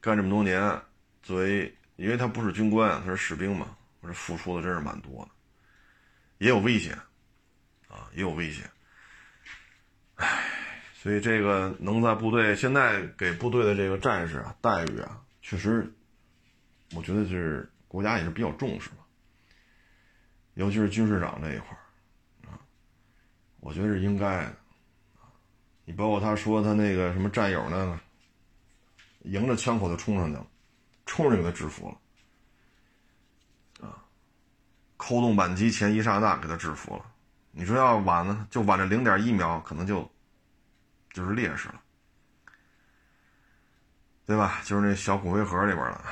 [0.00, 0.80] 干这么多年，
[1.22, 5.30] 作为因为他不是军官，他是士兵嘛，我这付出的真是蛮多的，
[6.42, 6.92] 也有危险，
[7.86, 8.68] 啊，也有危险。
[10.16, 10.44] 唉，
[10.92, 15.88] 所以这个能在部队现在给部队的这个战士啊待遇啊，确实，
[16.96, 19.04] 我觉得是国家也是比较重视嘛，
[20.54, 21.78] 尤其是军事长这一块
[22.48, 22.58] 啊，
[23.60, 24.56] 我觉得是应该的。
[25.84, 28.00] 你包括他说他那个什么战友呢，
[29.20, 30.44] 迎着枪口就冲上去了，
[31.06, 31.88] 冲着给他制服
[33.80, 34.02] 了，啊，
[35.02, 37.04] 扣动扳机前一刹那给他制服了。
[37.50, 40.08] 你说要晚呢，就晚这零点一秒，可能就
[41.12, 41.82] 就是劣势了，
[44.24, 44.60] 对吧？
[44.64, 46.04] 就是那小骨灰盒里边了，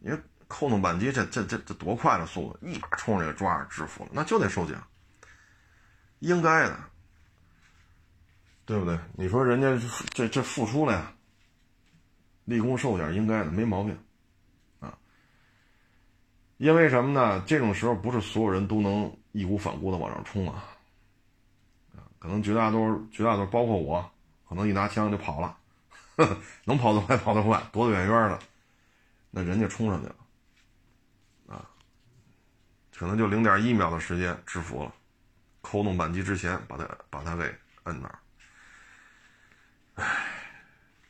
[0.00, 0.18] 因为
[0.48, 4.84] 扣动扳机这这这这多快的速度，一把冲着给抓制服了，那就得受奖，
[6.18, 6.76] 应该的。
[8.64, 8.98] 对不对？
[9.14, 11.12] 你说人家这这付出了呀，
[12.46, 13.96] 立功受奖应该的，没毛病，
[16.58, 17.42] 因为什么呢？
[17.46, 20.64] 这种时候不是所有人都能义无反顾的往上冲啊，
[22.18, 24.10] 可能绝大多数、绝大多数，包括我，
[24.48, 25.56] 可能一拿枪就跑了，
[26.64, 28.38] 能跑得快跑得快，躲得远远的，
[29.30, 30.16] 那人家冲上去了，
[31.48, 31.68] 啊，
[32.96, 34.90] 可能就零点一秒的时间制服了，
[35.60, 37.42] 扣动扳机之前把他把他给
[37.84, 38.18] 摁那儿。
[39.96, 40.04] 唉，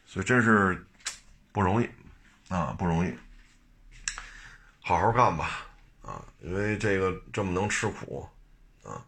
[0.04, 0.84] 所以真是
[1.52, 1.88] 不容易
[2.48, 3.14] 啊，不容易。
[4.86, 5.66] 好好干吧，
[6.02, 8.24] 啊，因为这个这么能吃苦
[8.84, 9.04] 啊，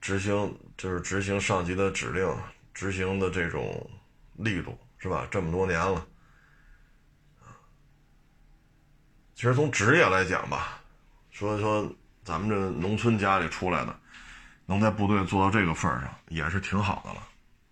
[0.00, 2.32] 执行就是执行上级的指令，
[2.72, 3.90] 执行的这种
[4.34, 5.26] 力度是吧？
[5.28, 6.06] 这么多年了，
[9.34, 10.80] 其实从职业来讲吧，
[11.32, 11.92] 说说
[12.22, 13.98] 咱们这农村家里出来的，
[14.64, 17.28] 能在部队做到这个份上，也是挺好的了。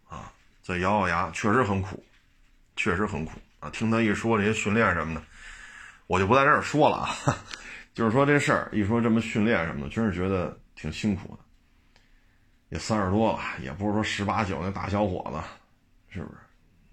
[0.08, 2.04] 啊再咬咬牙，确实很苦，
[2.74, 3.70] 确实很苦啊！
[3.70, 5.22] 听他一说这些训练什么的，
[6.10, 7.08] 我就不在这儿说了啊。
[7.94, 11.44] 就是说这事儿一说这么训练什么的，真是觉得挺辛苦的。
[12.70, 15.40] 也三十多了，也不是说十八九那大小伙子，
[16.12, 16.38] 是不是？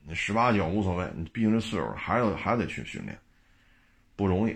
[0.04, 3.18] 你十八九无所谓，你毕竟这岁数，还要还得去训练，
[4.16, 4.52] 不容易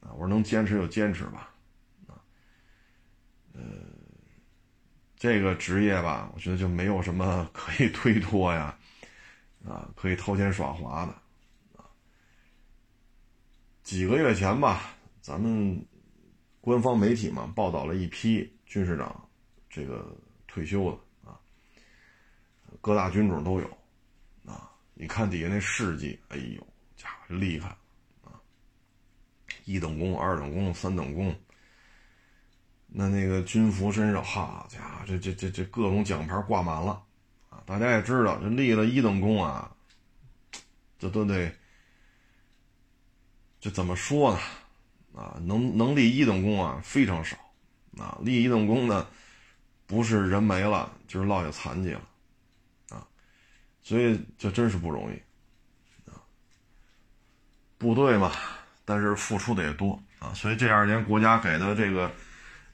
[0.00, 0.10] 啊！
[0.14, 1.48] 我说能坚持就坚持吧，
[2.08, 2.18] 啊，
[3.54, 3.60] 呃。
[5.16, 8.74] 这个职业吧，我觉得就没有什么可以推脱呀，
[9.64, 11.14] 啊，可以偷奸耍滑的，
[13.90, 15.84] 几个月前吧，咱们
[16.60, 19.28] 官方媒体嘛报道了一批军事长
[19.68, 20.16] 这个
[20.46, 21.34] 退休的啊，
[22.80, 23.66] 各大军种都有，
[24.46, 26.64] 啊，你看底下那事迹，哎呦，
[26.96, 27.70] 家伙厉害
[28.22, 28.38] 啊，
[29.64, 31.34] 一等功、二等功、三等功。
[32.86, 37.02] 那那个军服身上，好家伙，这这这这各种奖牌挂满了，
[37.48, 39.74] 啊，大家也知道，这立了一等功啊，
[40.96, 41.52] 这都得，
[43.60, 44.40] 这怎么说呢？
[45.14, 47.36] 啊，能能立一等功啊，非常少，
[47.98, 49.06] 啊，立一等功的，
[49.86, 52.02] 不是人没了，就是落下残疾了，
[52.90, 53.06] 啊，
[53.82, 56.18] 所以这真是不容易，啊，
[57.76, 58.32] 部队嘛，
[58.84, 62.10] 但是付出的也多啊，所以这二年国家给的这个。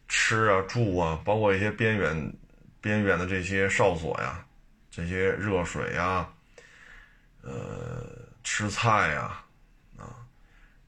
[0.09, 2.33] 吃啊，住啊，包括一些边远、
[2.81, 4.47] 边远的这些哨所呀，
[4.89, 6.29] 这些热水呀，
[7.43, 8.07] 呃，
[8.45, 9.43] 吃菜呀，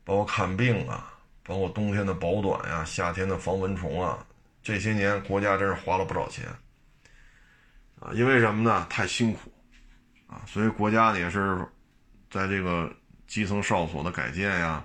[0.09, 1.13] 包括看病啊，
[1.45, 4.25] 包括冬天的保暖呀，夏天的防蚊虫啊，
[4.63, 6.47] 这些年国家真是花了不少钱
[8.01, 8.87] 啊，因为什么呢？
[8.89, 9.53] 太辛苦
[10.27, 11.59] 啊，所以国家也是
[12.31, 12.91] 在这个
[13.27, 14.83] 基层哨所的改建呀。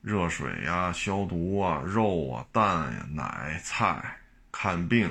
[0.00, 4.02] 热水呀，消毒啊，肉啊，蛋呀，奶菜，
[4.50, 5.06] 看病，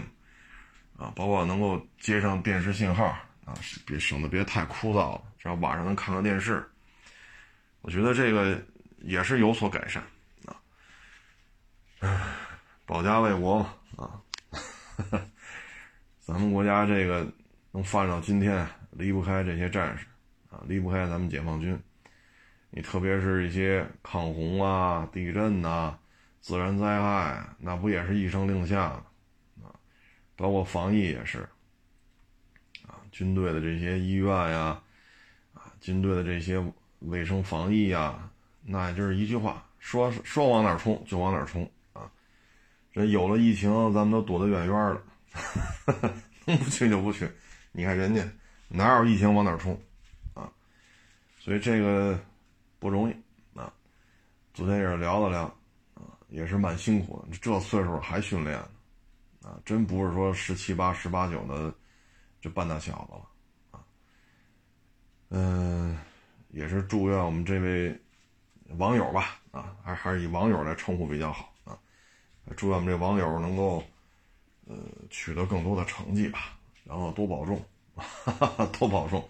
[0.98, 3.06] 啊，包括能够接上电视信号
[3.46, 3.54] 啊，
[3.86, 6.68] 别省得别太枯燥了，只要晚上能看看电视，
[7.82, 8.60] 我觉得这个
[9.02, 10.04] 也是有所改善
[10.46, 10.56] 啊。
[12.86, 14.22] 保家卫国嘛，啊，
[16.22, 17.32] 咱们国家这个
[17.72, 20.06] 能发展到今天，离不开这些战士
[20.50, 21.80] 啊，离不开咱们解放军。
[22.72, 25.98] 你特别是一些抗洪啊、地震呐、
[26.40, 29.74] 自然灾害，那不也是一声令下啊？
[30.36, 31.40] 包括防疫也是
[32.88, 34.82] 啊，军队的这些医院呀，
[35.54, 36.64] 啊，军队的这些
[37.00, 38.29] 卫生防疫呀，
[38.72, 42.12] 那也就是一句话，说说往哪冲就往哪冲啊。
[42.92, 44.98] 这有了疫情，咱们都躲得远远
[45.86, 46.14] 的，
[46.46, 47.30] 能不去就不去。
[47.72, 48.24] 你看人家
[48.68, 49.80] 哪有疫情往哪冲
[50.34, 50.52] 啊？
[51.40, 52.20] 所以这个。
[52.82, 53.74] 不容易啊！
[54.54, 55.44] 昨天也是聊了聊
[55.96, 57.38] 啊，也是蛮辛苦的。
[57.42, 58.58] 这岁数还训练
[59.42, 61.76] 啊，真不是说十七八、十八九的
[62.40, 63.30] 就半大小子了
[63.72, 63.84] 啊。
[65.28, 66.00] 嗯，
[66.52, 68.02] 也是祝愿我们这位
[68.78, 71.78] 网友吧，啊，还还是以网友来称呼比较好啊，
[72.56, 73.84] 祝愿我们这网友能够
[74.68, 74.76] 呃
[75.10, 77.60] 取得更多的成绩吧，然后多保重，
[77.96, 79.28] 哈 哈多保重，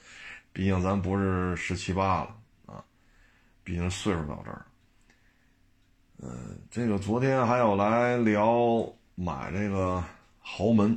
[0.52, 2.36] 毕竟咱不是十七八了
[2.66, 2.84] 啊，
[3.64, 4.66] 毕竟岁数到这儿。
[6.22, 8.86] 嗯，这个昨天还有来聊
[9.16, 10.04] 买这个
[10.40, 10.92] 豪门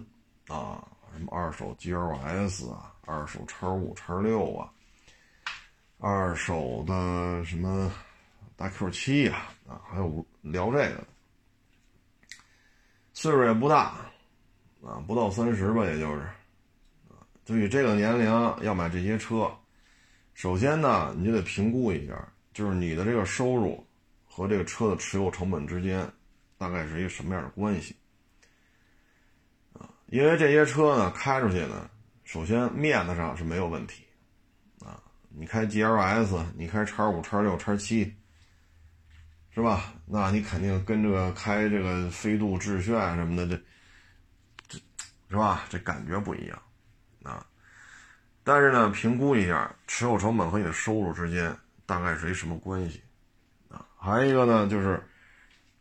[0.48, 4.68] 啊，什么二手 GLS 啊，二手叉五叉六啊，
[5.98, 7.92] 二手的什么
[8.62, 11.04] 大 Q 七呀，啊，还有聊这个，
[13.12, 13.96] 岁数也不大
[14.80, 16.20] 啊，不到三十吧，也就是，
[17.08, 18.24] 啊，就以这个年龄
[18.62, 19.50] 要买这些车，
[20.34, 23.84] 首先呢，你就得评估一下，就是你的这个收入。
[24.24, 26.08] 和这个车的持有成本之间，
[26.56, 27.96] 大概是一个什么样的关系？
[29.72, 31.90] 啊，因为这些车呢，开出去呢，
[32.22, 34.04] 首先面子上是没有问题，
[34.82, 38.14] 啊，你开 GLS，你开叉五、叉六、叉七，
[39.54, 39.92] 是吧？
[40.06, 43.62] 那你肯定跟这个开这个飞度、致炫什么的，这，
[44.68, 44.78] 这，
[45.28, 45.64] 是吧？
[45.68, 46.62] 这感觉不一样，
[47.22, 47.46] 啊，
[48.42, 53.02] 但是呢，评估一下持有成本和你的收入之间大概是一什么关系？
[53.68, 55.06] 啊还有一个呢，就是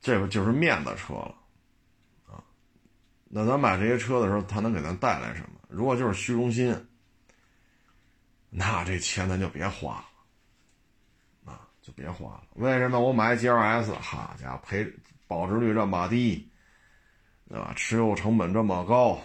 [0.01, 1.35] 这个就是面子车了，
[2.27, 2.43] 啊，
[3.29, 5.59] 那咱买这些车的时候，它能给咱带来什么？
[5.69, 6.75] 如果就是虚荣心，
[8.49, 10.05] 那这钱咱就别花了，
[11.95, 12.43] 别花了。
[12.55, 13.93] 为什么我买 GLS？
[13.93, 14.87] 好家伙，赔
[15.27, 16.49] 保值率这么低，
[17.47, 17.73] 对吧？
[17.75, 19.19] 持有成本这么高，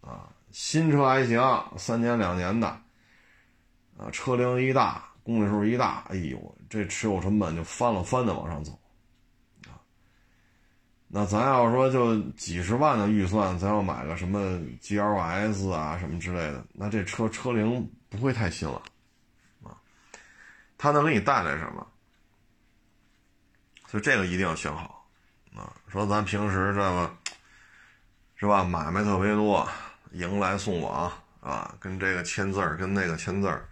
[0.00, 1.40] 啊，新车还行，
[1.76, 2.66] 三年两年的，
[3.98, 5.08] 啊，车龄一大。
[5.24, 8.72] 公里数一大，哎呦，这持有成本就翻了翻的往上走，
[9.68, 9.78] 啊，
[11.06, 14.40] 那咱要说就几十万的预算，咱要买个什么
[14.80, 18.82] GLS 啊什么之类的，那这车车龄不会太新了，
[19.62, 19.78] 啊，
[20.76, 21.86] 它能给你带来什么？
[23.92, 25.06] 所以这个一定要选好，
[25.54, 27.14] 啊，说咱平时这个
[28.36, 29.68] 是吧，买卖特别多，
[30.12, 31.12] 迎来送往
[31.42, 33.68] 啊，跟这个签字儿，跟那个签字儿。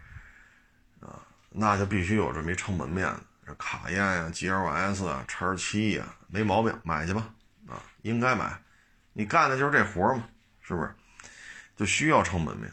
[1.00, 1.16] 啊
[1.48, 3.10] 那就必须有这么一成本面，
[3.46, 7.26] 这卡宴呀、GLS 啊、叉七呀，没毛病，买去吧，
[7.66, 8.52] 啊，应该买，
[9.14, 10.24] 你干的就是这活嘛，
[10.60, 10.94] 是不是？
[11.76, 12.70] 就需要成本面。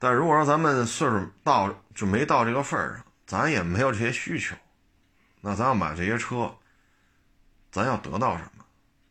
[0.00, 4.56] 但如果说咱们岁数到就没到这个份儿上，咱也没有这些需求，
[5.42, 6.52] 那咱要买这些车，
[7.72, 8.64] 咱要得到什么？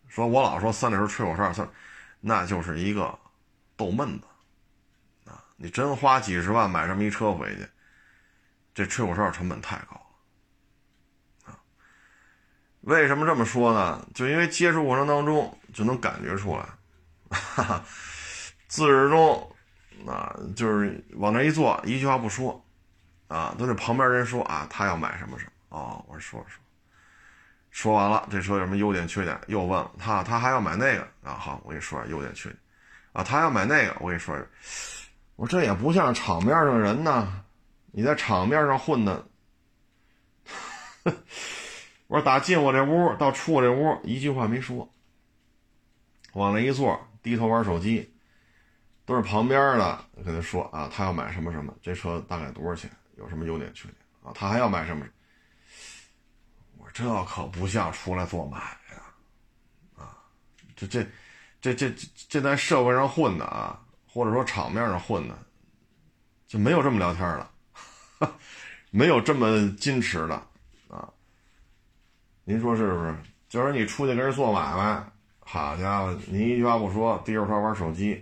[0.08, 1.68] 说我老说三里屯吹口哨，
[2.22, 3.18] 那就是一个
[3.76, 4.26] 逗闷子，
[5.30, 7.68] 啊，你真花几十万买这么一车回去。
[8.74, 9.96] 这吹口哨成本太高
[11.46, 11.60] 了，啊！
[12.82, 14.08] 为什么这么说呢？
[14.14, 16.66] 就因为接触过程当中就能感觉出来，
[17.30, 17.84] 哈哈，
[18.70, 19.56] 自始至终，
[20.08, 22.66] 啊，就是往那一坐，一句话不说，
[23.28, 26.62] 啊，都是旁边人说啊，他要买什么什么，哦，我说说，
[27.72, 29.40] 说完了，这车有什么优点缺点？
[29.48, 31.34] 又问了他，他还要买那个啊？
[31.34, 32.58] 好，我给你说下优点缺点，
[33.14, 34.36] 啊，他要买那个，我跟你说，
[35.38, 37.44] 我说这也不像场面上人呢。
[37.94, 39.26] 你在场面上混的，
[42.08, 44.90] 我说打进我这屋到出我这屋一句话没说，
[46.34, 48.14] 往那一坐低头玩手机，
[49.06, 55.06] 都是旁边的跟他说啊，他要买什么什么，这车大概多少钱，有什么优点缺点啊，他还要买什么？
[56.94, 60.18] 这可不像出来做买卖啊，
[60.76, 61.06] 这这
[61.62, 61.94] 这这
[62.30, 65.38] 这在社会上混的啊，或者说场面上混的，
[66.48, 67.50] 就没有这么聊天的。
[68.94, 70.36] 没有这么矜持的
[70.90, 71.10] 啊！
[72.44, 73.16] 您说是不是？
[73.48, 75.04] 就是你出去跟人做买卖，
[75.40, 78.22] 好家伙，你一句话不说，低着头玩手机，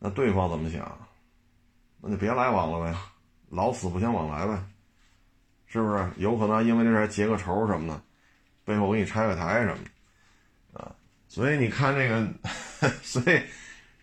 [0.00, 0.98] 那对方怎么想？
[2.00, 2.98] 那就别来往了呗，
[3.48, 4.62] 老死不相往来呗，
[5.72, 6.10] 是不是？
[6.18, 8.02] 有可能因为这事结个仇什么的，
[8.62, 10.94] 背后给你拆个台什么的啊！
[11.28, 12.28] 所以你看这个，
[13.02, 13.40] 所以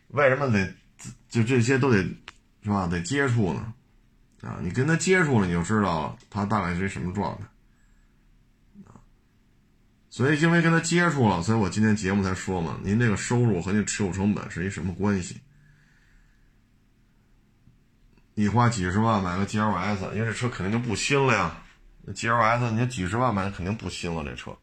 [0.08, 0.74] 为什么得
[1.30, 1.98] 就这些都得
[2.64, 2.88] 是吧？
[2.88, 3.72] 得接触呢？
[4.42, 7.44] 啊，你跟他接触了，你就知道他大概是什么状态，
[8.92, 8.98] 啊，
[10.10, 15.40] 所以因为跟他接触了，所以我今天节目才说嘛，您这个收入和您持有成本是一什么关系？
[18.40, 21.62] 你花几十万买个 GLS，因为这车肯定就不新了呀。
[22.08, 24.58] GLS 你几十万买的肯定不新了，这车，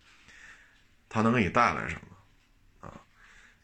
[1.10, 2.88] 它能给你带来什么？
[2.88, 2.94] 啊，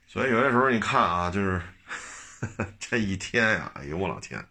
[0.06, 1.62] 所以有些时候你看啊，就是
[2.78, 4.46] 这一天呀，哎呦我老天！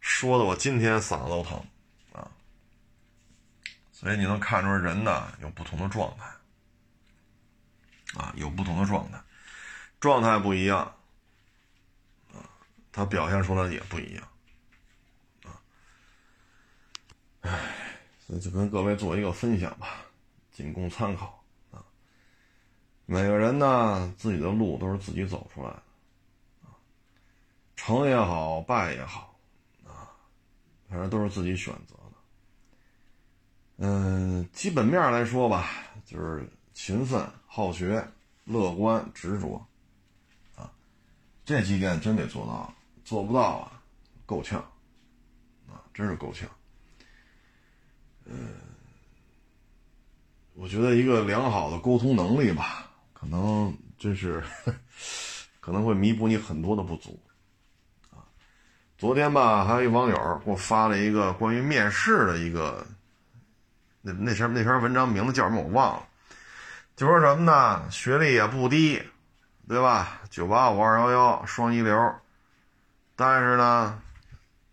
[0.00, 1.66] 说的我今天嗓子都疼，
[2.12, 2.30] 啊，
[3.90, 6.24] 所以你能看出人呢有不同的状态，
[8.16, 9.20] 啊，有不同的状态，
[9.98, 10.78] 状态不一样，
[12.32, 12.46] 啊，
[12.92, 14.22] 他表现出来也不一样，
[17.46, 17.58] 唉，
[18.26, 20.04] 所以就跟各位做一个分享吧，
[20.50, 21.84] 仅供参考啊。
[23.04, 25.82] 每个人呢，自己的路都是自己走出来的
[26.64, 26.74] 啊，
[27.76, 29.38] 成也好，败也好
[29.86, 30.10] 啊，
[30.88, 32.12] 反正都是自己选择的。
[33.76, 35.70] 嗯，基本面来说吧，
[36.04, 38.04] 就是勤奋、好学、
[38.44, 39.64] 乐观、执着
[40.56, 40.72] 啊，
[41.44, 42.74] 这几点真得做到，
[43.04, 43.80] 做不到啊，
[44.26, 44.58] 够呛
[45.68, 45.78] 啊。
[45.94, 46.46] 真是够呛，
[48.28, 48.54] 嗯，
[50.54, 54.42] 我觉得一个良好的沟通能力吧，可能真是
[55.60, 57.18] 可能会弥补你很多的不足
[58.10, 58.26] 啊。
[58.98, 62.84] 昨天吧，还有一网友给我发了一个关于面试的一个
[64.02, 66.06] 那那篇那篇文章，名字叫什么我忘了，
[66.96, 67.88] 就说什么呢？
[67.90, 69.00] 学历也不低，
[69.68, 70.20] 对吧？
[70.30, 72.14] 九八五二幺幺双一流，
[73.14, 74.02] 但是呢，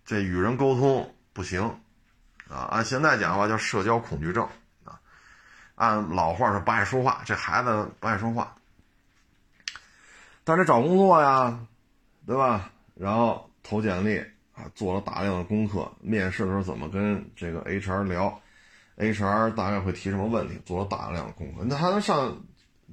[0.03, 1.09] 这与人沟通。
[1.35, 1.81] 不行，
[2.49, 4.47] 啊，按现在讲话叫社交恐惧症
[4.83, 4.99] 啊，
[5.75, 8.55] 按老话说不爱说话，这孩子不爱说话，
[10.43, 11.59] 但是找工作呀，
[12.27, 12.69] 对吧？
[12.95, 14.19] 然后投简历
[14.53, 18.41] 啊，做了大量的功课，面试的时候怎么跟这个 HR 聊
[18.97, 22.39] ，HR 大概会提什么问题，做了大量的功课，那还能上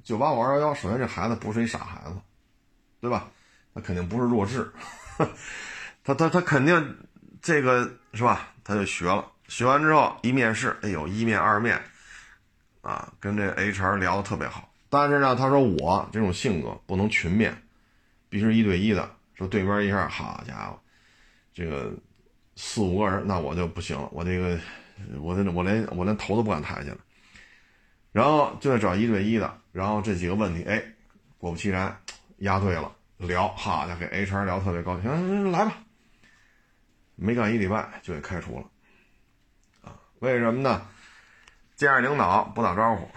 [0.03, 0.73] 九八五二幺幺？
[0.73, 2.15] 首先这孩子不是一傻孩子，
[2.99, 3.27] 对吧？
[3.73, 4.71] 他肯定不是弱智，
[6.03, 6.97] 他他他肯定。
[7.43, 8.49] 这个是吧？
[8.63, 11.77] 他就学了，学完之后一面试，哎呦，一面二面，
[12.79, 14.71] 啊，跟这 HR 聊的特别好。
[14.89, 17.61] 但是呢，他说我这种性格不能群面，
[18.29, 19.11] 必须一对一的。
[19.35, 20.79] 说对面一下，好家伙，
[21.53, 21.91] 这个
[22.55, 24.57] 四五个人，那我就不行了，我这个，
[25.19, 26.95] 我这我连我连头都不敢抬起来。
[28.13, 30.81] 然后就得找一对一的，然后这几个问题，哎，
[31.37, 31.93] 果不其然，
[32.37, 35.77] 押对了，聊，好家伙，给 HR 聊特别高兴，行，来吧。
[37.17, 38.65] 没干一礼拜就给开除了，
[40.21, 40.79] 为什么呢？
[41.75, 43.09] 见着领导不打招呼，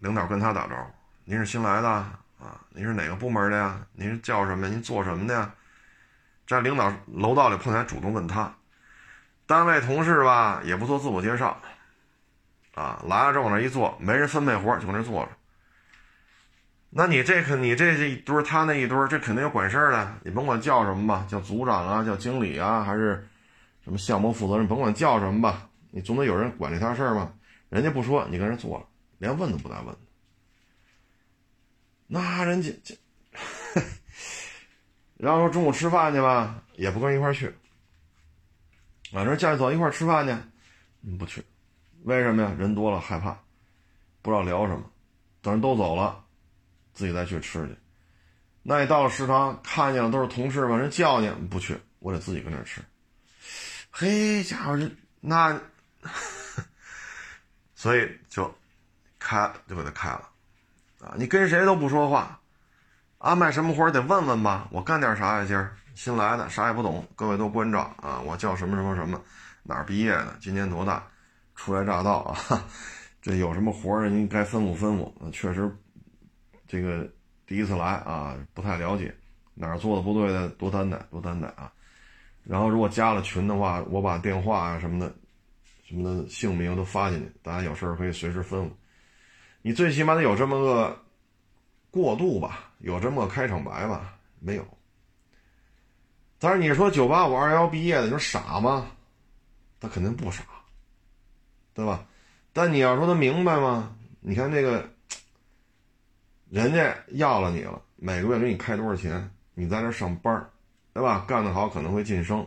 [0.00, 0.90] 领导跟他打招呼
[1.26, 2.58] ：“您是新来的啊？
[2.70, 3.78] 您是哪个部门的呀？
[3.92, 4.66] 您是叫什么？
[4.66, 5.52] 您做什么的呀？”
[6.48, 8.50] 在领导楼道里碰见，主动问他。
[9.46, 11.60] 单位同事吧，也不做自我介绍，
[12.74, 15.28] 啊，来了之后往那一坐，没人分配活，就搁那坐着。
[16.88, 23.28] 那你这可你这一堆他那一堆这肯定有管事儿的，你甭管叫什么吧，叫组长啊，叫经理啊，还是？
[23.84, 27.32] 什么项目负责人，甭管叫什么吧，你总得有人管这摊事儿吧？
[27.70, 28.86] 人家不说，你跟人做了，
[29.16, 29.96] 连问都不带问。
[32.06, 32.94] 那人家这，
[35.16, 37.46] 然后说中午吃饭去吧，也不跟人一块去。
[39.14, 40.36] 啊，说叫你走一块吃饭去，
[41.16, 41.42] 不去，
[42.02, 42.54] 为什么呀？
[42.58, 43.30] 人多了害怕，
[44.20, 44.84] 不知道聊什么。
[45.40, 46.22] 等人都走了，
[46.92, 47.74] 自己再去吃去。
[48.62, 52.82] 那你到了食堂，看见了都是同事嘛，人叫你不去，我得自己跟那吃。
[53.90, 54.90] 嘿，家伙，这
[55.20, 55.58] 那，
[57.74, 58.52] 所以就
[59.18, 60.28] 开就给他开了
[61.00, 61.14] 啊！
[61.16, 62.40] 你跟谁都不说话，
[63.18, 64.68] 安排什么活得问问吧。
[64.70, 65.44] 我干点啥呀？
[65.46, 67.06] 今儿新来的，啥也不懂。
[67.14, 68.20] 各位都关照啊！
[68.20, 69.20] 我叫什么什么什么，
[69.62, 71.06] 哪儿毕业的，今年多大，
[71.54, 72.64] 初来乍到啊！
[73.20, 75.30] 这有什么活儿，您该吩咐吩咐。
[75.30, 75.70] 确实，
[76.66, 77.08] 这个
[77.46, 79.14] 第一次来啊，不太了解，
[79.54, 81.72] 哪儿做的不对的，多担待，多担待啊！
[82.44, 85.12] 然后，如果加了群的话，我把电话啊什么的、
[85.88, 88.70] 什么的姓名都发进去，大家有事儿可以随时吩咐。
[89.62, 91.00] 你最起码得有这么个
[91.90, 94.18] 过渡吧，有这么个开场白吧？
[94.40, 94.66] 没有。
[96.38, 98.88] 但是你说九八五二幺毕业的，你说傻吗？
[99.80, 100.42] 他肯定不傻，
[101.72, 102.04] 对吧？
[102.52, 103.96] 但你要说他明白吗？
[104.20, 104.88] 你看那个，
[106.50, 109.30] 人家要了你了，每个月给你开多少钱？
[109.54, 110.50] 你在这上班
[110.92, 111.24] 对吧？
[111.28, 112.46] 干得好可能会晋升，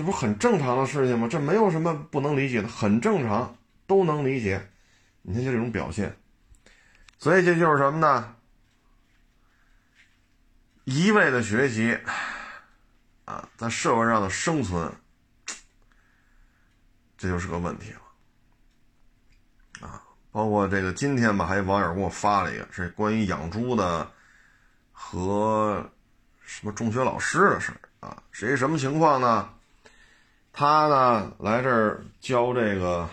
[0.00, 1.28] 这不很正常的事情吗？
[1.30, 3.54] 这没有什么不能理解的，很正常，
[3.86, 4.66] 都能理解。
[5.20, 6.16] 你看就这种表现，
[7.18, 8.34] 所以这就是什么呢？
[10.84, 11.98] 一味的学习
[13.26, 14.90] 啊，在社会上的生存，
[17.18, 20.02] 这就是个问题了啊。
[20.32, 24.10] 包括这个今天吧，还有网友给我发了一个，是关于养猪的
[24.92, 25.86] 和。
[26.42, 27.78] 什么中学老师的事儿
[28.08, 28.20] 啊？
[28.32, 29.48] 谁什么情况呢？
[30.60, 33.08] 他呢来这儿教这个，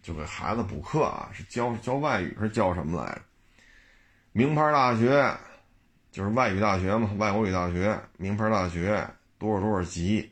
[0.00, 3.20] 就给孩子补课啊，是教教外语，是教什么来着？
[4.30, 5.36] 名牌大学，
[6.12, 9.04] 就是外语大学嘛，外国语大学，名牌大学，
[9.38, 10.30] 多少多少级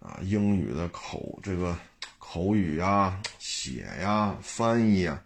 [0.00, 0.18] 啊？
[0.20, 1.74] 英语的口这个
[2.18, 5.18] 口语呀、写呀、翻译呀，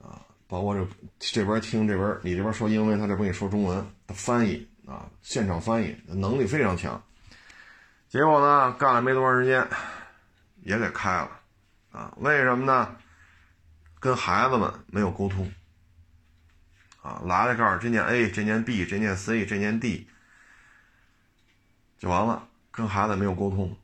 [0.00, 4.66] 啊，包括这这边听这边，你这边说英文，他这边给你说中文，他翻译。
[4.86, 6.98] 啊，现场翻译能力非常强，
[8.08, 9.68] 结果呢，干了没多长时间，
[10.62, 11.30] 也给开了，
[11.92, 12.96] 啊，为什么呢？
[14.00, 15.52] 跟孩子们没有沟通，
[17.02, 20.08] 啊，来了告诉这念 A，这念 B，这念 C，这念 D，
[21.98, 23.76] 就完了，跟孩子没有沟通，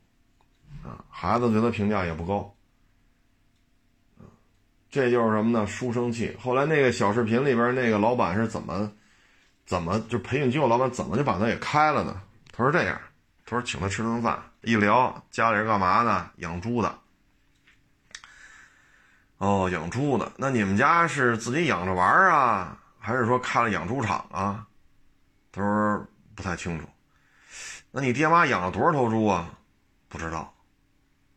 [0.83, 2.55] 啊，孩子对他评价也不高，
[4.89, 5.67] 这就是什么呢？
[5.67, 6.35] 书生气。
[6.41, 8.91] 后来那个小视频里边那个老板是怎么，
[9.67, 12.19] 怎么就培训机构老板怎么就把他给开了呢？
[12.51, 12.99] 他说这样，
[13.45, 16.31] 他说请他吃顿饭，一聊家里人干嘛呢？
[16.37, 16.99] 养猪的。
[19.37, 24.65] 哦，养猪的，那你们家是自己养着玩啊，还是说开了养猪场啊？
[25.51, 26.89] 他说不太清楚。
[27.91, 29.47] 那你爹妈养了多少头猪啊？
[30.07, 30.51] 不知道。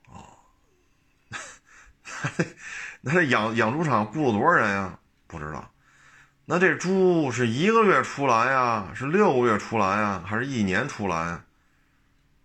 [0.09, 0.38] 哦，
[3.02, 4.98] 那这养养猪场雇了多少人呀？
[5.26, 5.70] 不知道。
[6.46, 11.42] 那这猪是一个月出来呀，是六个月出来呀，还是一年出来？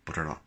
[0.04, 0.42] 不知道。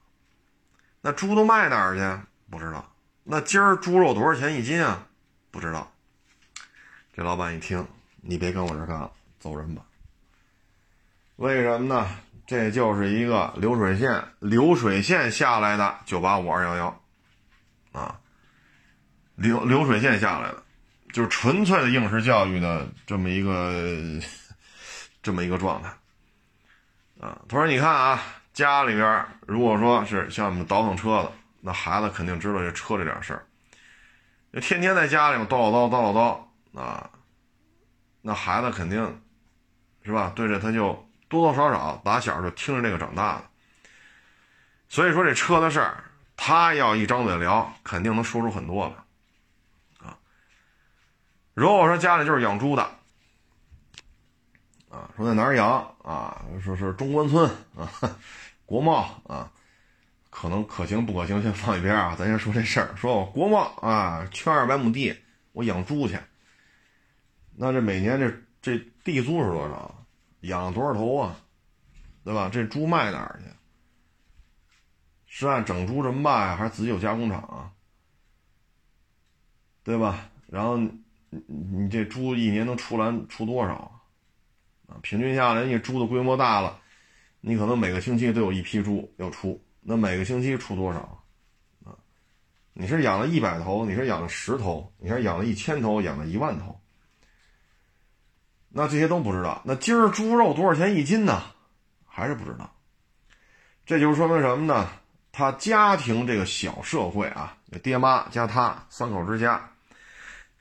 [1.01, 2.27] 那猪都卖哪儿去？
[2.51, 2.93] 不知道。
[3.25, 5.07] 那今儿猪肉多少钱一斤啊？
[5.51, 5.93] 不知道。
[7.15, 7.87] 这老板一听，
[8.21, 9.83] 你别跟我这干了，走人吧。
[11.37, 12.09] 为什么呢？
[12.47, 17.03] 这就是一个流水线，流水线下来的九八五二幺幺，
[17.91, 18.21] 啊，
[19.35, 20.63] 流流水线下来的，
[21.13, 24.21] 就是纯粹的应试教育的这么一个
[25.25, 25.89] 这么一个状态。
[27.21, 28.23] 啊，他说：“你看啊，
[28.57, 33.45] 家里边如果说是像我们倒腾车的。”那孩子肯定知道这车这点事儿，
[34.53, 36.41] 就天天在家里面叨叨叨叨
[36.73, 37.11] 叨啊，
[38.23, 39.21] 那孩子肯定
[40.05, 40.33] 是吧？
[40.37, 40.93] 对着他就
[41.29, 43.45] 多多少少打小就听着这个长大的，
[44.89, 46.05] 所以说这车的事儿，
[46.37, 50.17] 他要一张嘴聊，肯定能说出很多来啊。
[51.55, 52.83] 如果说家里就是养猪的
[54.89, 55.69] 啊，说在哪儿养
[56.05, 56.41] 啊？
[56.63, 57.45] 说是中关村
[57.77, 57.91] 啊，
[58.67, 59.51] 国贸啊。
[60.29, 62.95] 可能可行不可行，先放一边啊，咱先说这事儿。
[62.95, 65.17] 说我国贸啊，圈二百亩地，
[65.53, 66.19] 我养猪去。
[67.55, 70.05] 那这每年这这地租是多少？
[70.41, 71.41] 养多少头啊？
[72.23, 72.51] 对吧？
[72.53, 73.51] 这猪卖哪儿去？
[75.27, 77.73] 是按整猪这么卖，还是自己有加工厂啊？
[79.83, 80.29] 对吧？
[80.49, 80.93] 然后你
[81.31, 83.91] 你这猪一年能出栏出多少
[84.87, 85.01] 啊？
[85.01, 86.79] 平均下来，你猪的规模大了，
[87.49, 89.65] 你可能每个星期都有一批猪要出。
[89.81, 90.99] 那每个星期出多少
[91.85, 91.95] 啊？
[92.73, 96.81] 你是养了一百头，你是养了十头，你是养了一千头，养了一万头？
[98.69, 99.63] 那这些都不知道。
[99.65, 101.41] 那今儿猪肉多少钱一斤呢？
[102.05, 102.75] 还是不知道。
[103.85, 104.91] 这就是说明什么呢？
[105.31, 109.71] 他家庭这个小社会啊，爹妈加他三口之家，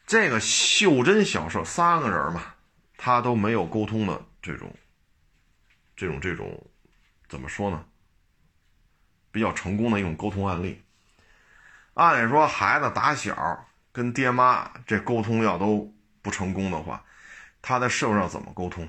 [0.06, 2.54] 这个袖珍小社三个人嘛，
[2.96, 4.72] 他都没有沟通的这种，
[5.96, 6.64] 这种这种，
[7.28, 7.86] 怎么说呢？
[9.32, 10.82] 比较成功的一种沟通案例。
[11.96, 17.04] 按理说，孩子打小跟爹妈这沟通要都不成功的话，
[17.62, 18.88] 他在社会上怎么沟通？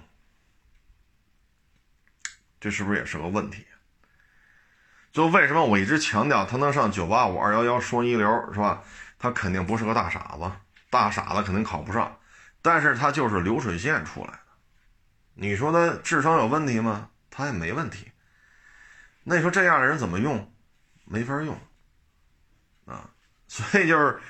[2.60, 3.66] 这是不是也是个问题？
[5.12, 8.82] 就为什么我一直强调他能上九八五二幺幺双一流，是吧？
[9.18, 10.52] 他肯定不是个大傻子，
[10.90, 12.18] 大傻子肯定考不上，
[12.60, 14.38] 但是他就是流水线出来的。
[15.34, 17.10] 你说他智商有问题吗？
[17.30, 18.10] 他也没问题。
[19.28, 20.52] 那你说这样的人怎么用？
[21.04, 21.58] 没法用
[22.84, 23.10] 啊！
[23.48, 24.20] 所以就是，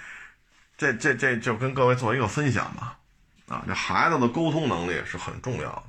[0.79, 2.99] 这这这就跟各位做一个分享吧。
[3.47, 5.83] 啊，这孩子的沟通能力是很重要的。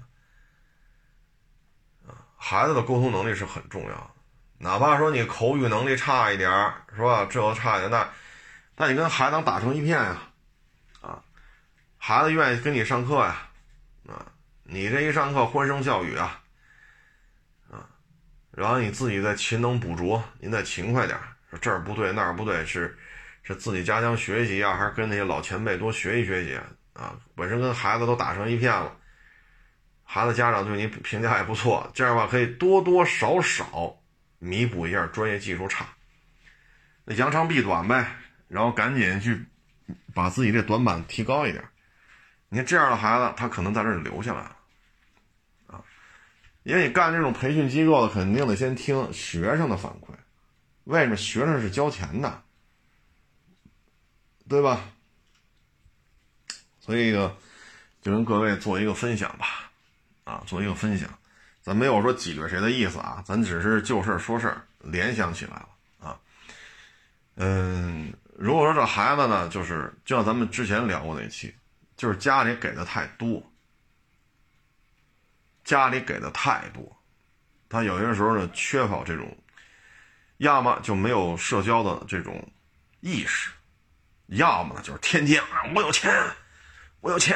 [2.11, 4.11] 啊，孩子的沟通能力是很重要的。
[4.57, 6.49] 哪怕说你口语能力差一点
[6.93, 7.25] 是吧？
[7.29, 8.09] 这个差一点，那
[8.75, 10.21] 那你跟孩子能打成一片呀？
[10.99, 11.23] 啊，
[11.97, 13.49] 孩子愿意跟你上课呀？
[14.09, 14.25] 啊，
[14.63, 16.41] 你这一上课欢声笑语啊！
[18.57, 21.15] 然后你自己再勤能补拙，您再勤快点
[21.51, 22.97] 说这儿不对那儿不对，是
[23.43, 26.59] 是自己加强学习啊，还是跟那些老前辈多学习学习
[26.93, 27.15] 啊？
[27.35, 28.91] 本身跟孩子都打成一片了，
[30.03, 33.95] 孩子家长对你评价也不错，这样的话可以多多少少
[34.39, 35.85] 弥补一下专业技术差，
[37.05, 38.07] 那扬长避短呗，
[38.47, 39.39] 然后赶紧去
[40.15, 41.63] 把自己这短板提高一点。
[42.49, 44.56] 你看这样的孩子，他可能在这儿留下来了。
[46.67, 50.09] 因为你干这种培训机构的，肯定得先听学生的反馈。
[50.83, 52.43] 为什么学生是交钱的，
[54.49, 54.81] 对吧？
[56.81, 57.33] 所以呢，
[58.01, 59.71] 就跟各位做一个分享吧，
[60.25, 61.09] 啊，做一个分享。
[61.61, 65.69] 咱没有说挤兑谁的意思啊，咱只是就事说事儿，联想起来了
[65.99, 66.19] 啊。
[67.35, 71.55] 嗯，如果说这孩子呢，就是就像咱们之前聊过那期，
[71.95, 73.41] 就是家里给的太多。
[75.67, 76.81] 家里给的太多，
[77.67, 79.37] 他有些时候呢缺乏这种，
[80.37, 82.49] 要么就没有社交的这种
[83.01, 83.51] 意识，
[84.27, 86.09] 要么呢就是天天啊，我有钱，
[87.01, 87.35] 我有钱，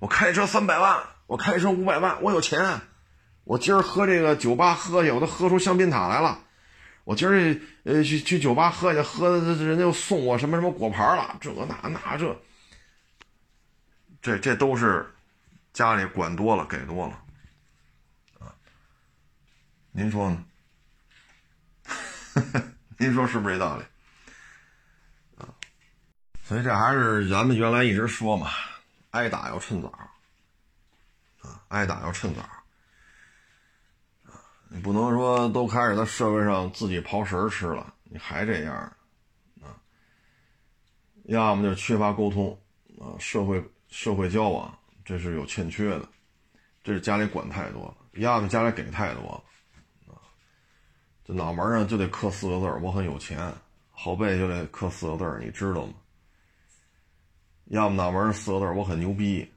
[0.00, 2.80] 我开车三百万，我开车五百万，我有钱，
[3.44, 6.40] 我今儿喝这个酒吧喝去，我都喝出香槟塔来了，
[7.04, 12.36] 我今儿呃去去酒吧喝去，喝的人家又送我什么什么果盘了，这那那这，
[14.20, 15.14] 这这都是
[15.72, 17.21] 家里管多了给多了，
[19.94, 20.42] 您说呢？
[22.96, 23.84] 您说是不是这道理？
[25.36, 25.52] 啊，
[26.42, 28.50] 所以这还是咱们原来一直说嘛，
[29.10, 29.90] 挨打要趁早，
[31.42, 32.64] 啊，挨打要趁早，啊，
[34.70, 38.74] 你不能说都开始在社会上自己刨食吃了，你还这样，
[39.60, 39.76] 啊，
[41.24, 42.58] 要么就缺乏沟通，
[42.98, 44.74] 啊，社会社会交往
[45.04, 46.08] 这是有欠缺的，
[46.82, 49.44] 这是家里管太多了，要么家里给太多了。
[51.32, 53.52] 脑门上就得刻四个字我很有钱”，
[53.90, 55.94] 后背就得刻四个字你知道吗？
[57.66, 59.50] 要么脑门上四个字我很牛逼”，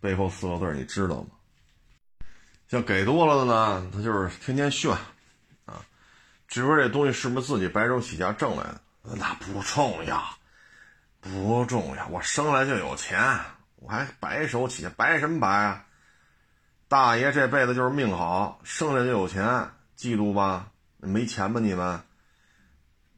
[0.00, 1.28] 背后四个字你知道吗？
[2.68, 4.90] 像给多了的呢，他就是天天炫，
[5.66, 5.84] 啊，
[6.48, 8.80] 至于这东西是不是自己白手起家挣来的，
[9.14, 10.24] 那不重要，
[11.20, 12.08] 不重要。
[12.08, 13.38] 我生来就有钱，
[13.76, 15.84] 我还白手起家，白什么白啊？
[16.88, 19.44] 大爷这辈子就是命好，生来就有钱，
[19.96, 20.71] 嫉妒吧？
[21.02, 22.00] 没钱吧你们？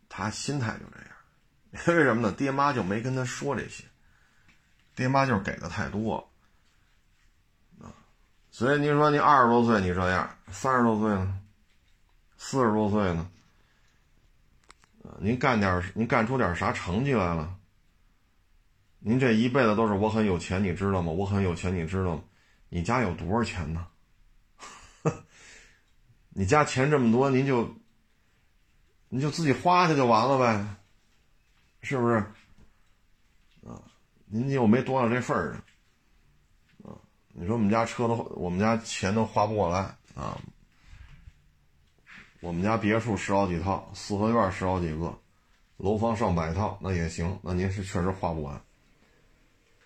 [0.09, 1.09] 他心态就这样，
[1.99, 2.33] 为什么呢？
[2.33, 3.85] 爹妈就没跟他说这些，
[4.95, 6.31] 爹妈就是给的太多，
[7.81, 7.91] 啊，
[8.53, 11.41] 所以您说您二十多岁你这样，三十多岁呢，
[12.37, 13.29] 四十多岁呢，
[15.19, 17.57] 您干点您干出点啥成绩来了？
[19.01, 21.11] 您这一辈子都是我很有钱，你知道吗？
[21.11, 22.23] 我很有钱，你知道吗？
[22.69, 23.87] 你家有多少钱呢？
[26.37, 27.73] 你家钱这么多，您就，
[29.09, 30.67] 你就自己花去就完了呗，
[31.81, 32.17] 是不是？
[33.65, 33.81] 啊，
[34.27, 35.53] 您又没多到这份儿
[36.83, 36.99] 上，啊，
[37.33, 40.37] 你说我们家车都，我们家钱都花不过来啊，
[42.41, 45.17] 我们家别墅十好几套，四合院十好几个，
[45.77, 48.61] 楼房上百套，那也行，那您是确实花不完。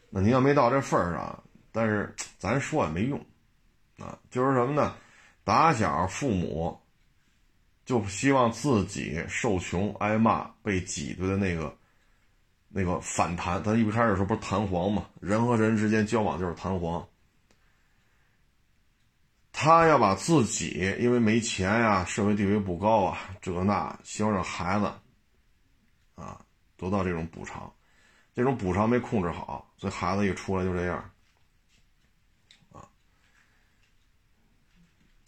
[0.09, 3.23] 那您要没到这份儿上，但是 咱说也没用，
[3.99, 4.97] 啊，就是什么呢？
[5.49, 6.79] 打小父母
[7.87, 11.75] 就希望自己受穷挨骂被挤兑的那个
[12.69, 15.07] 那个反弹，咱一开始说不是弹簧嘛？
[15.23, 17.09] 人和人之间交往就是弹簧。
[19.51, 24.93] 他要把自己因为没钱呀，社会地位不高啊，这那，希望让孩子
[26.15, 26.45] 啊
[26.77, 27.73] 得到这种补偿，
[28.35, 31.11] 这种补偿没控制好，所以孩子一出来就这样。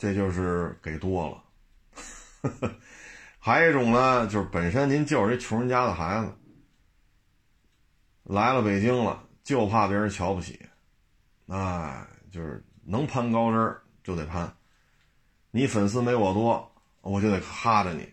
[0.01, 2.71] 这就是给多了，
[3.39, 6.33] 还有一种呢，就是本身您就是一穷人家的孩子，
[8.23, 10.59] 来了北京了，就怕别人瞧不起，
[11.49, 12.03] 哎，
[12.33, 14.51] 就是能攀高枝就得攀，
[15.51, 18.11] 你粉丝没我多，我就得哈着你，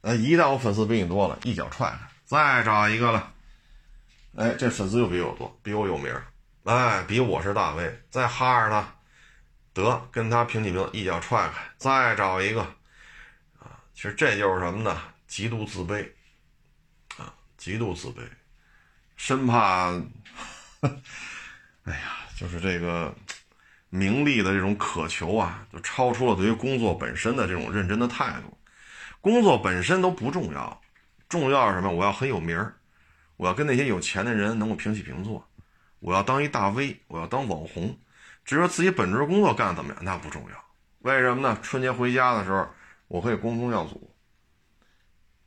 [0.00, 3.34] 哎，一旦我粉丝比你多了，一脚踹开，再找一个了，
[4.34, 6.10] 哎，这粉丝又比我多，比我有名，
[6.64, 8.94] 哎，比我是大 V，再哈着他。
[9.82, 12.62] 得跟他平起平坐，一脚踹开，再找一个，
[13.58, 15.00] 啊，其实这就是什么呢？
[15.26, 16.08] 极度自卑，
[17.16, 18.22] 啊，极度自卑，
[19.16, 19.90] 生怕，
[21.84, 23.14] 哎呀，就是这个
[23.90, 28.56] 名利的这种渴求啊，就超出了对于工作本身的这种认真的态度。
[29.20, 30.80] 工作本身都不重要，
[31.28, 31.90] 重要是什么？
[31.90, 32.76] 我要很有名儿，
[33.36, 35.46] 我要跟那些有钱的人能够平起平坐，
[35.98, 37.98] 我要当一大 V，我要当网红。
[38.48, 40.56] 至于说自己本职工作干的怎么样，那不重要。
[41.00, 41.58] 为什么呢？
[41.62, 42.66] 春节回家的时候，
[43.06, 44.10] 我可以光宗耀祖。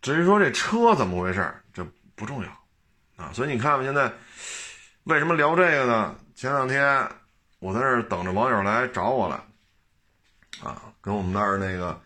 [0.04, 1.84] 至于说这车怎么回事，这
[2.14, 2.50] 不重要
[3.16, 3.34] 啊。
[3.34, 4.14] 所以你看吧，现在
[5.06, 6.16] 为什么聊这个呢？
[6.36, 7.10] 前两天
[7.58, 9.44] 我在这等着网友来找我了，
[10.64, 12.00] 啊，跟我们那儿那个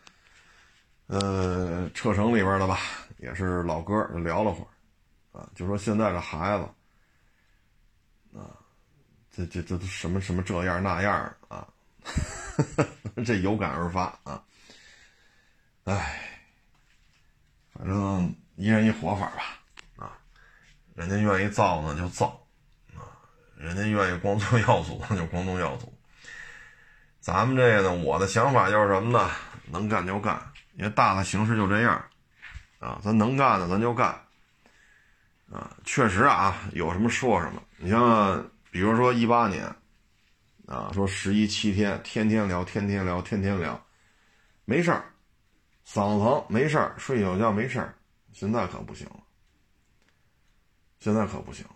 [1.07, 2.79] 呃车城里边的吧，
[3.17, 6.65] 也是老哥聊了会儿，啊，就说现在的孩子，
[9.35, 11.67] 这这这都什么什么这样那样啊，
[13.25, 14.41] 这有感而发啊，
[15.83, 16.21] 哎，
[17.73, 19.59] 反正一人一活法吧，
[19.97, 20.17] 啊，
[20.93, 22.27] 人家愿意造呢就造，
[22.95, 23.11] 啊，
[23.57, 25.93] 人家愿意光宗耀祖就光宗耀祖，
[27.19, 29.29] 咱们这个呢，我的想法就是什么呢？
[29.65, 30.41] 能干就干，
[30.75, 32.01] 因为大的形势就这样，
[32.79, 34.17] 啊，咱能干的咱就干，
[35.51, 38.49] 啊，确实啊，有什么说什么，你像。
[38.75, 39.73] 比如说一八年，
[40.65, 43.81] 啊，说十一七天，天天聊，天天聊，天天聊，
[44.65, 45.13] 没事儿，
[45.87, 47.95] 嗓子疼没事儿，睡小觉没事儿。
[48.33, 49.23] 现在可不行了，
[50.99, 51.75] 现在可不行了。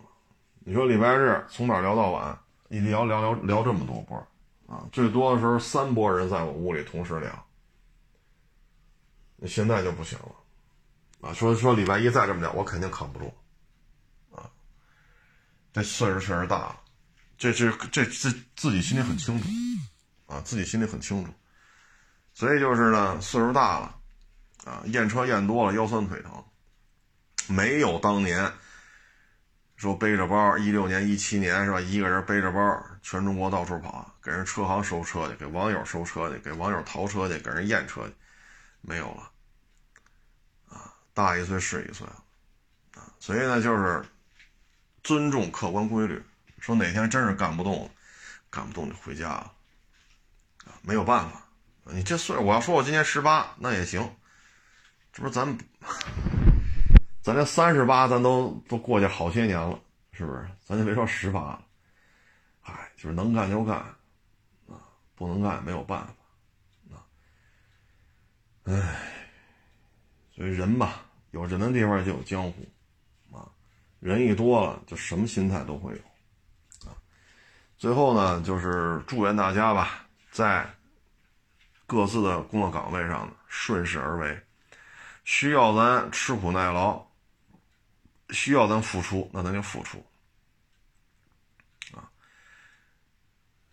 [0.58, 4.18] 你说礼拜日从哪聊到晚，一聊聊聊聊这么多波
[4.66, 7.46] 啊，最多的时候三波人在我屋里同时聊。
[9.46, 13.32] 现在就不行了，啊，说说礼拜一再这么聊，我肯定扛不住，
[14.36, 14.50] 啊，
[15.72, 16.80] 这岁数确实大了，
[17.40, 19.48] 这这这自自己心里很清楚，
[20.26, 21.32] 啊，自己心里很清楚，
[22.34, 23.96] 所以就是呢，岁数大了，
[24.66, 26.44] 啊，验车验多了，腰酸腿疼，
[27.48, 28.52] 没有当年
[29.76, 38.14] 说背着包，一六年、一七年是吧，一个人背着包全中国到处跑，给人车行收车去，给网友收车去，给网友淘车去，给人验车去。
[38.82, 39.30] 没有了，
[40.68, 42.06] 啊，大一岁是一岁，
[42.94, 44.04] 啊，所以呢，就是
[45.02, 46.22] 尊重客观规律。
[46.60, 47.90] 说哪天真是干不动了，
[48.48, 49.52] 干不动就回家了，
[50.82, 51.42] 没有办法。
[51.84, 54.00] 你这岁，我要说我今年十八，那也行，
[55.12, 55.58] 这不是咱，
[57.22, 59.80] 咱这三十八，咱都都过去好些年了，
[60.12, 60.48] 是不是？
[60.64, 61.64] 咱就别说十八了，
[62.62, 63.78] 哎，就是能干就干，
[64.68, 64.78] 啊，
[65.16, 66.14] 不能干没有办法。
[68.64, 69.00] 唉，
[70.36, 72.68] 所以人吧，有人的地方就有江湖，
[73.32, 73.48] 啊，
[73.98, 75.98] 人一多了，就什么心态都会有，
[77.80, 80.68] 最后呢，就是祝愿大家吧，在
[81.86, 84.46] 各自的工作岗位上顺势而为，
[85.24, 87.02] 需要咱吃苦耐劳，
[88.28, 90.04] 需要咱付出，那咱就付出，
[91.94, 92.04] 啊，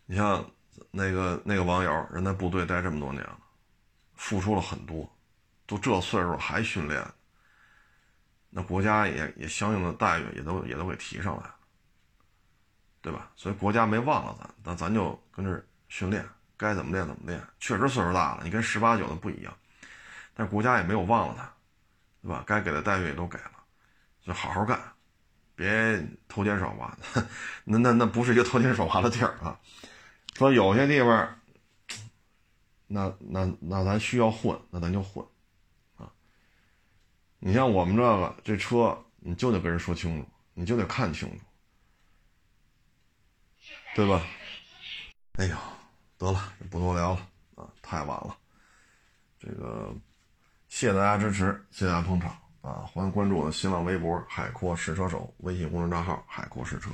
[0.06, 0.42] 你像
[0.90, 3.38] 那个那个网友，人在部队待这么多年了。
[4.14, 5.06] 付出了很多，
[5.66, 7.06] 都这岁数还训练，
[8.48, 11.57] 那国家也也相应的待遇也都也都给提上来了，
[13.08, 13.30] 对吧？
[13.36, 16.22] 所以国家没忘了咱，那咱就跟这训练，
[16.58, 17.42] 该怎么练怎么练。
[17.58, 19.56] 确实岁数大了，你跟十八九的不一样，
[20.34, 21.50] 但是国家也没有忘了他，
[22.20, 22.44] 对吧？
[22.46, 23.52] 该给的待遇也都给了，
[24.20, 24.78] 就好好干，
[25.54, 26.94] 别偷奸耍滑。
[27.64, 29.58] 那那那不是一个偷奸耍滑的地儿啊。
[30.36, 31.34] 说有些地方。
[32.90, 35.22] 那那那咱需要混，那咱就混，
[35.98, 36.10] 啊！
[37.38, 41.44] 你像我们这个这车，你就得跟人说清楚，你就得看清楚，
[43.98, 44.22] 对吧？
[45.38, 45.56] 哎呦，
[46.18, 48.36] 得了，不多聊了啊，太晚了。
[49.40, 49.92] 这个
[50.68, 52.30] 谢谢大家支持，谢谢大家捧场
[52.62, 52.86] 啊！
[52.86, 56.90] 欢迎关注我的新浪微博“海阔试车手”微信公众账号“海阔试车”。